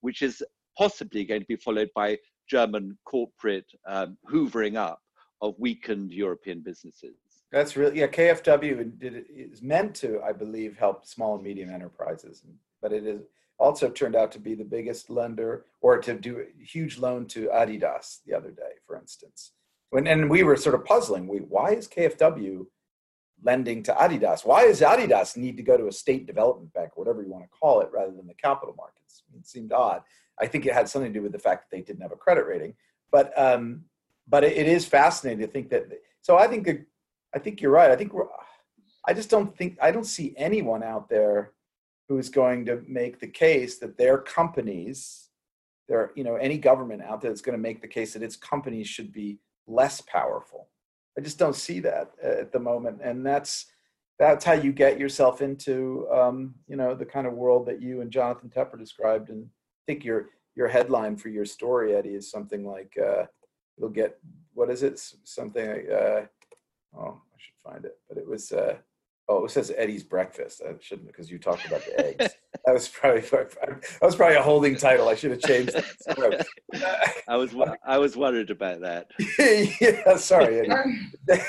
which 0.00 0.22
is 0.22 0.42
possibly 0.76 1.24
going 1.24 1.42
to 1.42 1.46
be 1.46 1.56
followed 1.56 1.90
by 1.94 2.16
German 2.50 2.98
corporate 3.04 3.70
um, 3.86 4.18
hoovering 4.30 4.76
up 4.76 5.00
of 5.40 5.54
weakened 5.58 6.12
European 6.12 6.60
businesses. 6.60 7.14
That's 7.52 7.76
really 7.76 8.00
yeah. 8.00 8.08
KfW 8.08 8.98
did, 8.98 9.24
is 9.28 9.62
meant 9.62 9.94
to, 9.96 10.20
I 10.22 10.32
believe, 10.32 10.76
help 10.76 11.06
small 11.06 11.36
and 11.36 11.44
medium 11.44 11.70
enterprises, 11.70 12.42
but 12.82 12.92
it 12.92 13.06
is 13.06 13.22
also 13.58 13.88
turned 13.90 14.16
out 14.16 14.32
to 14.32 14.38
be 14.38 14.54
the 14.54 14.64
biggest 14.64 15.10
lender 15.10 15.66
or 15.80 15.98
to 15.98 16.14
do 16.14 16.40
a 16.40 16.64
huge 16.64 16.98
loan 16.98 17.26
to 17.26 17.48
Adidas 17.48 18.20
the 18.26 18.34
other 18.34 18.50
day, 18.50 18.72
for 18.86 18.96
instance. 18.96 19.52
When, 19.90 20.06
and 20.06 20.30
we 20.30 20.42
were 20.42 20.56
sort 20.56 20.74
of 20.74 20.84
puzzling. 20.84 21.26
We, 21.28 21.38
why 21.38 21.72
is 21.72 21.88
KfW 21.88 22.66
lending 23.42 23.82
to 23.84 23.92
Adidas? 23.92 24.44
Why 24.44 24.66
does 24.66 24.80
Adidas 24.80 25.36
need 25.36 25.56
to 25.56 25.62
go 25.62 25.76
to 25.76 25.88
a 25.88 25.92
state 25.92 26.26
development 26.26 26.72
bank, 26.72 26.90
or 26.96 27.04
whatever 27.04 27.22
you 27.22 27.30
want 27.30 27.44
to 27.44 27.50
call 27.50 27.80
it, 27.80 27.90
rather 27.92 28.12
than 28.12 28.26
the 28.26 28.34
capital 28.34 28.74
markets? 28.76 29.22
It 29.36 29.46
seemed 29.46 29.72
odd. 29.72 30.02
I 30.40 30.46
think 30.46 30.66
it 30.66 30.72
had 30.72 30.88
something 30.88 31.12
to 31.12 31.18
do 31.18 31.22
with 31.22 31.32
the 31.32 31.38
fact 31.38 31.70
that 31.70 31.76
they 31.76 31.82
didn't 31.82 32.02
have 32.02 32.12
a 32.12 32.16
credit 32.16 32.46
rating. 32.46 32.74
But 33.12 33.36
um, 33.38 33.84
but 34.28 34.44
it, 34.44 34.56
it 34.56 34.68
is 34.68 34.86
fascinating 34.86 35.44
to 35.46 35.52
think 35.52 35.70
that. 35.70 35.86
So 36.22 36.38
I 36.38 36.46
think 36.46 36.68
I 37.34 37.38
think 37.38 37.60
you're 37.60 37.72
right. 37.72 37.90
I 37.90 37.96
think 37.96 38.12
we're. 38.12 38.26
I 39.06 39.14
just 39.14 39.30
don't 39.30 39.56
think 39.56 39.78
I 39.80 39.90
don't 39.90 40.04
see 40.04 40.34
anyone 40.36 40.82
out 40.82 41.08
there 41.08 41.52
who 42.08 42.18
is 42.18 42.28
going 42.28 42.66
to 42.66 42.82
make 42.88 43.20
the 43.20 43.26
case 43.28 43.78
that 43.78 43.96
their 43.96 44.18
companies, 44.18 45.28
there 45.88 46.12
you 46.16 46.24
know 46.24 46.36
any 46.36 46.58
government 46.58 47.02
out 47.02 47.20
there 47.20 47.30
that's 47.30 47.40
going 47.40 47.56
to 47.56 47.62
make 47.62 47.80
the 47.80 47.88
case 47.88 48.12
that 48.12 48.22
its 48.22 48.36
companies 48.36 48.88
should 48.88 49.12
be 49.12 49.38
less 49.66 50.00
powerful. 50.00 50.68
I 51.16 51.20
just 51.20 51.38
don't 51.38 51.56
see 51.56 51.80
that 51.80 52.12
at 52.22 52.52
the 52.52 52.58
moment, 52.60 53.00
and 53.02 53.24
that's 53.24 53.66
that's 54.18 54.44
how 54.44 54.52
you 54.52 54.72
get 54.72 55.00
yourself 55.00 55.40
into 55.40 56.06
um, 56.12 56.54
you 56.68 56.76
know 56.76 56.94
the 56.94 57.06
kind 57.06 57.26
of 57.26 57.32
world 57.32 57.66
that 57.66 57.80
you 57.80 58.00
and 58.00 58.10
Jonathan 58.10 58.50
Tepper 58.54 58.78
described. 58.78 59.30
And 59.30 59.44
I 59.44 59.48
think 59.86 60.04
your 60.04 60.30
your 60.56 60.68
headline 60.68 61.16
for 61.16 61.28
your 61.28 61.44
story, 61.44 61.94
Eddie, 61.94 62.14
is 62.14 62.30
something 62.30 62.66
like 62.66 62.92
uh, 62.98 63.24
you'll 63.78 63.90
get 63.90 64.18
what 64.54 64.70
is 64.70 64.82
it? 64.82 64.98
Something 65.24 65.68
like 65.68 65.88
uh, 65.90 66.20
oh, 66.98 67.20
I 67.22 67.38
should 67.38 67.54
find 67.64 67.84
it, 67.84 67.98
but 68.08 68.18
it 68.18 68.26
was 68.26 68.52
uh, 68.52 68.76
Oh, 69.30 69.44
it 69.44 69.52
says 69.52 69.72
Eddie's 69.76 70.02
breakfast. 70.02 70.60
I 70.68 70.72
shouldn't 70.80 71.06
because 71.06 71.30
you 71.30 71.38
talked 71.38 71.64
about 71.64 71.84
the 71.84 72.04
eggs. 72.04 72.34
that 72.66 72.72
was 72.72 72.88
probably 72.88 73.20
that 73.20 73.78
was 74.02 74.16
probably 74.16 74.34
a 74.34 74.42
holding 74.42 74.74
title. 74.74 75.08
I 75.08 75.14
should 75.14 75.30
have 75.30 75.40
changed 75.40 75.72
that. 75.72 76.46
I 77.28 77.36
was 77.36 77.54
I 77.86 77.96
was 77.98 78.16
worried 78.16 78.50
about 78.50 78.80
that. 78.80 79.12
yeah, 79.80 80.16
sorry, 80.16 80.58
Eddie. 80.58 80.72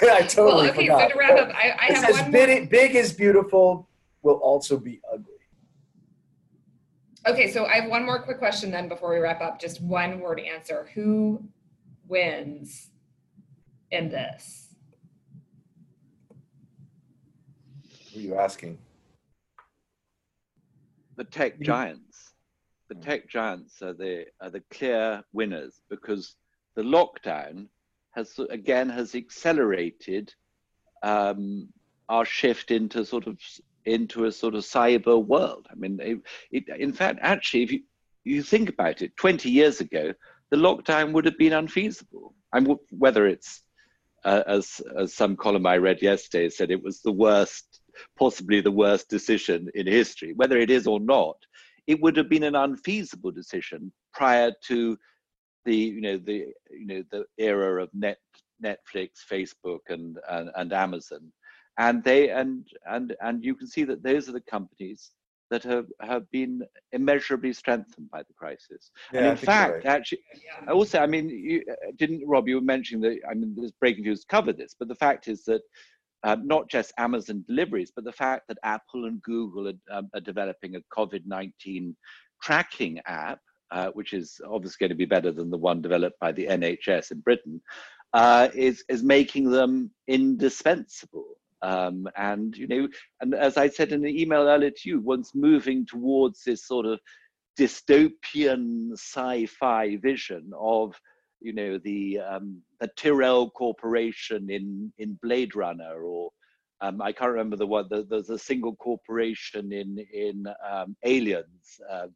I 0.04 0.22
totally 0.22 0.68
well, 0.68 0.70
okay, 0.70 0.82
forgot. 0.82 1.02
So 1.02 1.10
to 1.10 1.18
wrap 1.18 1.40
up, 1.40 1.56
I, 1.56 1.76
I 1.80 1.86
have 1.94 2.06
says, 2.06 2.22
one 2.22 2.32
big, 2.32 2.70
big 2.70 2.96
is 2.96 3.14
beautiful 3.14 3.90
will 4.22 4.36
also 4.36 4.78
be 4.78 5.02
ugly. 5.12 5.41
Okay, 7.28 7.52
so 7.52 7.66
I 7.66 7.76
have 7.76 7.90
one 7.90 8.04
more 8.04 8.20
quick 8.20 8.40
question 8.40 8.72
then 8.72 8.88
before 8.88 9.14
we 9.14 9.20
wrap 9.20 9.42
up. 9.42 9.60
Just 9.60 9.80
one 9.80 10.20
word 10.20 10.40
answer. 10.40 10.90
Who 10.96 11.44
wins 12.08 12.90
in 13.92 14.10
this? 14.10 14.74
Who 18.14 18.20
are 18.20 18.24
you 18.24 18.36
asking? 18.36 18.80
The 21.16 21.24
tech 21.26 21.60
giants. 21.60 22.34
The 22.90 22.96
tech 22.96 23.30
giants 23.30 23.82
are 23.84 23.94
the 23.94 24.26
are 24.42 24.50
the 24.50 24.64
clear 24.72 25.24
winners 25.32 25.80
because 25.90 26.36
the 26.76 26.82
lockdown 26.82 27.68
has 28.12 28.38
again 28.50 28.90
has 28.90 29.14
accelerated 29.14 30.34
um, 31.04 31.70
our 32.10 32.26
shift 32.26 32.72
into 32.72 33.06
sort 33.06 33.28
of 33.28 33.38
into 33.86 34.26
a 34.26 34.32
sort 34.32 34.56
of 34.56 34.64
cyber 34.64 35.24
world. 35.24 35.68
I 35.72 35.76
mean, 35.76 36.00
it, 36.02 36.20
it, 36.52 36.80
in 36.80 36.94
fact, 36.94 37.20
actually, 37.22 37.64
if 37.64 37.72
you 37.72 37.82
you 38.24 38.44
think 38.44 38.70
about 38.70 39.02
it, 39.02 39.18
20 39.18 39.50
years 39.50 39.82
ago, 39.82 40.14
the 40.52 40.58
lockdown 40.58 41.12
would 41.12 41.26
have 41.26 41.40
been 41.40 41.54
unfeasible. 41.54 42.36
And 42.54 42.78
whether 42.92 43.26
it's 43.26 43.64
uh, 44.24 44.44
as 44.46 44.82
as 44.98 45.14
some 45.14 45.36
column 45.36 45.66
I 45.66 45.78
read 45.78 46.02
yesterday 46.02 46.50
said, 46.50 46.72
it 46.72 46.84
was 46.84 47.02
the 47.02 47.12
worst 47.12 47.82
possibly 48.18 48.62
the 48.62 48.72
worst 48.72 49.10
decision 49.10 49.70
in 49.76 49.88
history. 49.88 50.34
Whether 50.34 50.58
it 50.58 50.70
is 50.70 50.88
or 50.88 51.00
not, 51.00 51.38
it 51.88 52.02
would 52.02 52.16
have 52.18 52.30
been 52.30 52.44
an 52.44 52.56
unfeasible 52.56 53.32
decision 53.32 53.92
prior 54.14 54.52
to 54.68 54.98
the 55.66 55.76
you 55.76 56.02
know 56.02 56.18
the 56.18 56.48
you 56.70 56.88
know 56.88 57.04
the 57.12 57.26
era 57.38 57.84
of 57.84 57.90
net 57.94 58.18
Netflix, 58.64 59.10
Facebook, 59.30 59.80
and 59.90 60.18
and, 60.30 60.50
and 60.56 60.74
Amazon, 60.74 61.32
and 61.78 62.04
they 62.04 62.30
and 62.30 62.68
and 62.86 63.16
and 63.22 63.44
you 63.44 63.56
can 63.56 63.68
see 63.68 63.84
that 63.84 64.04
those 64.04 64.28
are 64.30 64.34
the 64.34 64.42
companies 64.42 65.12
that 65.52 65.64
have, 65.64 65.86
have 66.00 66.32
been 66.32 66.64
immeasurably 66.94 67.54
strengthened 67.54 68.10
by 68.10 68.24
the 68.24 68.34
crisis. 68.34 68.90
Yeah, 69.14 69.20
and 69.20 69.28
in 69.32 69.38
fact, 69.38 69.74
right. 69.74 69.86
actually, 69.86 70.22
also, 70.70 71.00
I 71.00 71.08
mean, 71.08 71.30
you 71.30 71.64
didn't, 71.98 72.24
Rob, 72.26 72.48
you 72.48 72.56
were 72.56 72.62
mentioning 72.62 73.02
that, 73.02 73.20
I 73.30 73.34
mean, 73.34 73.54
this 73.56 73.72
breaking 73.72 74.06
news 74.06 74.24
covered 74.24 74.58
this, 74.58 74.74
but 74.80 74.88
the 74.88 74.96
fact 74.96 75.28
is 75.28 75.44
that 75.44 75.62
uh, 76.24 76.38
not 76.42 76.70
just 76.70 76.94
Amazon 76.98 77.44
deliveries, 77.48 77.92
but 77.94 78.06
the 78.06 78.14
fact 78.14 78.48
that 78.48 78.58
Apple 78.64 79.06
and 79.06 79.22
Google 79.24 79.68
are, 79.68 79.98
um, 79.98 80.10
are 80.14 80.22
developing 80.22 80.76
a 80.76 80.82
COVID 80.98 81.24
19 81.26 81.96
tracking 82.42 83.02
app, 83.06 83.40
uh, 83.72 83.90
which 83.90 84.14
is 84.14 84.40
obviously 84.50 84.78
going 84.80 84.90
to 84.90 84.96
be 84.96 85.06
better 85.06 85.32
than 85.32 85.50
the 85.50 85.58
one 85.58 85.82
developed 85.82 86.20
by 86.22 86.32
the 86.32 86.46
NHS 86.46 87.12
in 87.12 87.20
Britain, 87.20 87.62
uh, 88.14 88.48
is, 88.54 88.86
is 88.88 89.04
making 89.04 89.50
them 89.50 89.92
indispensable. 90.08 91.31
Um, 91.62 92.08
and 92.18 92.56
you 92.56 92.68
know, 92.68 92.88
and 93.22 93.34
as 93.36 93.58
I 93.58 93.70
said 93.70 93.92
in 93.92 94.02
the 94.02 94.22
email 94.22 94.48
earlier 94.48 94.72
to 94.72 94.90
you, 94.90 95.00
once 95.00 95.34
moving 95.36 95.86
towards 95.86 96.44
this 96.44 96.66
sort 96.66 96.86
of 96.86 97.00
dystopian 97.60 98.94
sci-fi 98.94 99.98
vision 99.98 100.52
of 100.58 100.96
you 101.42 101.54
know 101.54 101.78
the 101.80 102.20
um, 102.20 102.62
the 102.80 102.88
Tyrell 102.96 103.50
Corporation 103.52 104.50
in 104.50 104.92
in 104.98 105.20
Blade 105.22 105.56
Runner, 105.56 106.04
or 106.04 106.32
um, 106.82 107.02
I 107.02 107.12
can't 107.12 107.32
remember 107.32 107.58
the 107.58 107.68
one. 107.68 107.88
The, 107.90 108.04
there's 108.10 108.30
a 108.30 108.40
single 108.40 108.76
corporation 108.76 109.72
in 109.72 110.00
in 110.14 110.46
um, 110.70 110.96
Aliens. 111.04 111.80
Uh, 111.90 112.08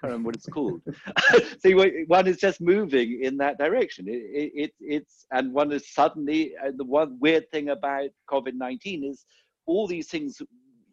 can't 0.00 0.12
remember 0.12 0.28
what 0.28 0.36
it's 0.36 0.46
called. 0.46 0.82
so 1.58 2.04
one 2.06 2.26
is 2.26 2.36
just 2.36 2.60
moving 2.60 3.22
in 3.22 3.36
that 3.38 3.58
direction. 3.58 4.06
It, 4.08 4.12
it, 4.12 4.52
it, 4.54 4.74
it's 4.80 5.26
and 5.30 5.52
one 5.52 5.72
is 5.72 5.92
suddenly 5.92 6.54
uh, 6.62 6.72
the 6.76 6.84
one 6.84 7.18
weird 7.20 7.50
thing 7.50 7.70
about 7.70 8.10
COVID 8.30 8.54
nineteen 8.54 9.04
is 9.04 9.24
all 9.66 9.86
these 9.86 10.08
things 10.08 10.40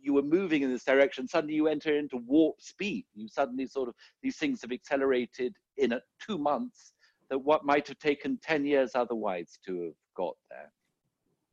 you 0.01 0.13
were 0.13 0.21
moving 0.21 0.63
in 0.63 0.71
this 0.71 0.83
direction. 0.83 1.27
Suddenly 1.27 1.55
you 1.55 1.67
enter 1.67 1.97
into 1.97 2.17
warp 2.17 2.61
speed. 2.61 3.05
You 3.15 3.27
suddenly 3.27 3.67
sort 3.67 3.89
of 3.89 3.95
these 4.21 4.37
things 4.37 4.61
have 4.61 4.71
accelerated 4.71 5.55
in 5.77 5.93
a, 5.93 6.01
two 6.19 6.37
months 6.37 6.93
that 7.29 7.37
what 7.37 7.65
might 7.65 7.87
have 7.87 7.99
taken 7.99 8.39
ten 8.41 8.65
years 8.65 8.91
otherwise 8.95 9.59
to 9.65 9.83
have 9.83 9.93
got 10.15 10.35
there. 10.49 10.71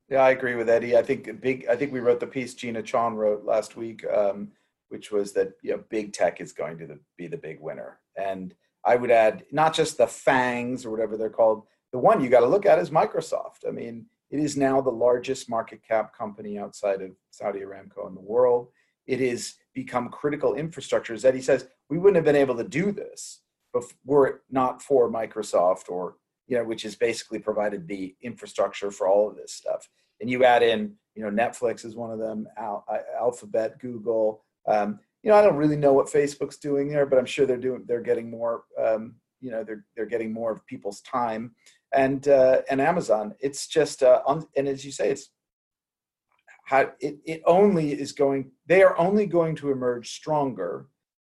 Yeah, 0.09 0.23
I 0.23 0.31
agree 0.31 0.57
with 0.57 0.69
Eddie. 0.69 0.97
I 0.97 1.03
think 1.03 1.41
big. 1.41 1.67
I 1.69 1.77
think 1.77 1.93
we 1.93 2.01
wrote 2.01 2.21
the 2.21 2.27
piece 2.27 2.55
Gina 2.55 2.83
Chon 2.83 3.15
wrote 3.15 3.45
last 3.45 3.77
week. 3.77 4.05
Um, 4.07 4.51
which 4.91 5.11
was 5.11 5.33
that 5.33 5.53
you 5.63 5.73
know 5.73 5.85
big 5.89 6.13
tech 6.13 6.41
is 6.41 6.53
going 6.53 6.79
to 6.79 6.87
the, 6.87 6.99
be 7.17 7.27
the 7.27 7.37
big 7.37 7.61
winner. 7.61 7.99
And 8.17 8.55
I 8.85 8.97
would 8.97 9.11
add 9.11 9.45
not 9.51 9.75
just 9.75 9.99
the 9.99 10.07
FANGs 10.07 10.85
or 10.85 10.91
whatever 10.91 11.17
they're 11.17 11.31
called. 11.31 11.65
The 11.93 11.99
one 11.99 12.23
you 12.23 12.29
got 12.29 12.41
to 12.41 12.47
look 12.47 12.67
at 12.67 12.79
is 12.79 12.91
Microsoft. 12.91 13.67
I 13.67 13.71
mean, 13.71 14.07
it 14.31 14.39
is 14.39 14.57
now 14.57 14.81
the 14.81 14.91
largest 14.91 15.51
market 15.51 15.83
cap 15.87 16.17
company 16.17 16.59
outside 16.59 17.03
of 17.03 17.11
Saudi 17.31 17.61
Aramco 17.61 18.09
in 18.09 18.15
the 18.15 18.21
world. 18.21 18.69
It 19.07 19.21
has 19.21 19.55
become 19.75 20.09
critical 20.09 20.55
infrastructure. 20.55 21.15
As 21.15 21.25
Eddie 21.25 21.43
says, 21.43 21.67
we 21.89 21.99
wouldn't 21.99 22.17
have 22.17 22.25
been 22.25 22.37
able 22.37 22.57
to 22.57 22.65
do 22.65 22.93
this 22.93 23.41
were 24.05 24.27
it 24.27 24.41
not 24.51 24.83
for 24.83 25.11
Microsoft 25.11 25.89
or 25.89 26.17
you 26.47 26.57
know, 26.57 26.65
which 26.65 26.83
has 26.83 26.97
basically 26.97 27.39
provided 27.39 27.87
the 27.87 28.15
infrastructure 28.23 28.91
for 28.91 29.07
all 29.07 29.29
of 29.29 29.37
this 29.37 29.53
stuff. 29.53 29.89
And 30.21 30.29
you 30.29 30.45
add 30.45 30.65
in, 30.65 30.95
you 31.15 31.23
know, 31.23 31.31
Netflix 31.31 31.85
is 31.85 31.95
one 31.95 32.11
of 32.11 32.19
them, 32.19 32.49
Al- 32.59 32.85
Alphabet, 33.17 33.79
Google, 33.79 34.43
um, 34.67 35.01
you 35.23 35.31
know, 35.31 35.37
I 35.37 35.43
don't 35.43 35.57
really 35.57 35.77
know 35.77 35.93
what 35.93 36.07
Facebook's 36.07 36.57
doing 36.57 36.89
there, 36.89 37.07
but 37.07 37.19
I'm 37.19 37.27
sure 37.27 37.47
they're 37.47 37.57
doing 37.57 37.85
they're 37.87 38.01
getting 38.01 38.31
more. 38.31 38.65
Um, 38.83 39.17
you 39.41 39.51
know, 39.51 39.65
they're 39.65 39.85
they're 39.97 40.07
getting 40.07 40.33
more 40.33 40.53
of 40.53 40.67
people's 40.67 41.01
time, 41.03 41.55
and 41.95 42.27
uh, 42.29 42.63
and 42.71 42.81
Amazon. 42.81 43.35
It's 43.41 43.67
just 43.67 44.03
uh, 44.03 44.23
un, 44.27 44.47
and 44.57 44.69
as 44.69 44.85
you 44.85 44.93
say, 44.93 45.11
it's 45.11 45.31
how 46.65 46.91
it 47.01 47.19
it 47.25 47.43
only 47.47 47.93
is 47.93 48.13
going. 48.13 48.53
They 48.67 48.83
are 48.83 48.99
only 48.99 49.27
going 49.27 49.57
to 49.57 49.71
emerge 49.71 50.11
stronger 50.11 50.87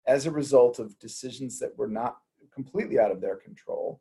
as 0.06 0.26
a 0.26 0.30
result 0.30 0.78
of 0.78 0.98
decisions 0.98 1.58
that 1.58 1.76
were 1.76 1.88
not 1.88 2.16
completely 2.54 2.98
out 2.98 3.10
of 3.10 3.20
their 3.20 3.36
control. 3.36 4.00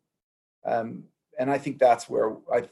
Um, 0.66 1.04
and 1.38 1.52
I 1.52 1.58
think 1.58 1.80
that's 1.80 2.10
where 2.10 2.36
I, 2.52 2.63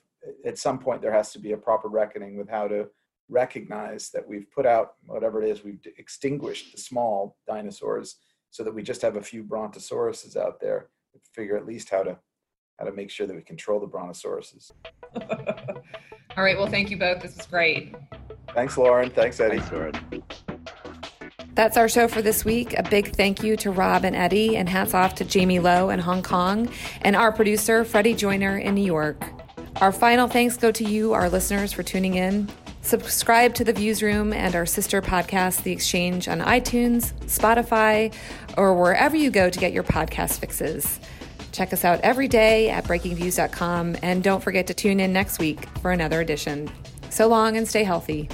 at 0.45 0.57
some 0.57 0.79
point 0.79 1.01
there 1.01 1.13
has 1.13 1.31
to 1.33 1.39
be 1.39 1.51
a 1.51 1.57
proper 1.57 1.87
reckoning 1.87 2.37
with 2.37 2.49
how 2.49 2.67
to 2.67 2.87
recognize 3.29 4.09
that 4.11 4.27
we've 4.27 4.49
put 4.51 4.65
out 4.65 4.93
whatever 5.05 5.41
it 5.41 5.49
is, 5.49 5.63
we've 5.63 5.79
extinguished 5.97 6.73
the 6.73 6.81
small 6.81 7.37
dinosaurs 7.47 8.17
so 8.51 8.63
that 8.63 8.73
we 8.73 8.83
just 8.83 9.01
have 9.01 9.17
a 9.17 9.21
few 9.21 9.43
brontosauruses 9.43 10.37
out 10.37 10.59
there. 10.59 10.89
to 11.13 11.19
Figure 11.33 11.57
at 11.57 11.65
least 11.65 11.89
how 11.89 12.03
to 12.03 12.17
how 12.79 12.85
to 12.85 12.91
make 12.91 13.09
sure 13.09 13.25
that 13.25 13.35
we 13.35 13.41
control 13.41 13.79
the 13.79 13.87
brontosauruses. 13.87 14.71
All 16.37 16.43
right. 16.43 16.57
Well, 16.57 16.67
thank 16.67 16.89
you 16.89 16.97
both. 16.97 17.21
This 17.21 17.37
is 17.37 17.45
great. 17.45 17.95
Thanks, 18.53 18.77
Lauren. 18.77 19.09
Thanks, 19.09 19.39
Eddie. 19.39 19.59
Thanks, 19.59 19.71
Lauren. 19.71 20.23
That's 21.53 21.77
our 21.77 21.87
show 21.87 22.09
for 22.09 22.21
this 22.21 22.43
week. 22.43 22.77
A 22.77 22.83
big 22.83 23.15
thank 23.15 23.41
you 23.41 23.55
to 23.57 23.71
Rob 23.71 24.03
and 24.03 24.13
Eddie, 24.13 24.57
and 24.57 24.67
hats 24.67 24.93
off 24.93 25.15
to 25.15 25.25
Jamie 25.25 25.59
Lowe 25.59 25.89
in 25.89 25.99
Hong 25.99 26.21
Kong, 26.21 26.69
and 27.01 27.15
our 27.15 27.31
producer, 27.31 27.85
Freddie 27.85 28.13
Joyner 28.13 28.57
in 28.57 28.75
New 28.75 28.83
York. 28.83 29.23
Our 29.77 29.93
final 29.93 30.27
thanks 30.27 30.57
go 30.57 30.71
to 30.71 30.83
you, 30.83 31.13
our 31.13 31.29
listeners, 31.29 31.71
for 31.71 31.81
tuning 31.81 32.15
in. 32.15 32.49
Subscribe 32.85 33.55
to 33.55 33.63
the 33.63 33.73
Viewsroom 33.73 34.31
and 34.31 34.55
our 34.55 34.67
sister 34.67 35.01
podcast, 35.01 35.63
The 35.63 35.71
Exchange, 35.71 36.27
on 36.27 36.39
iTunes, 36.39 37.13
Spotify, 37.23 38.13
or 38.59 38.79
wherever 38.79 39.17
you 39.17 39.31
go 39.31 39.49
to 39.49 39.59
get 39.59 39.73
your 39.73 39.81
podcast 39.81 40.37
fixes. 40.37 40.99
Check 41.51 41.73
us 41.73 41.83
out 41.83 41.99
every 42.01 42.27
day 42.27 42.69
at 42.69 42.83
breakingviews.com 42.83 43.97
and 44.03 44.23
don't 44.23 44.43
forget 44.43 44.67
to 44.67 44.75
tune 44.75 44.99
in 44.99 45.11
next 45.11 45.39
week 45.39 45.67
for 45.81 45.93
another 45.93 46.21
edition. 46.21 46.69
So 47.09 47.27
long 47.27 47.57
and 47.57 47.67
stay 47.67 47.83
healthy. 47.83 48.29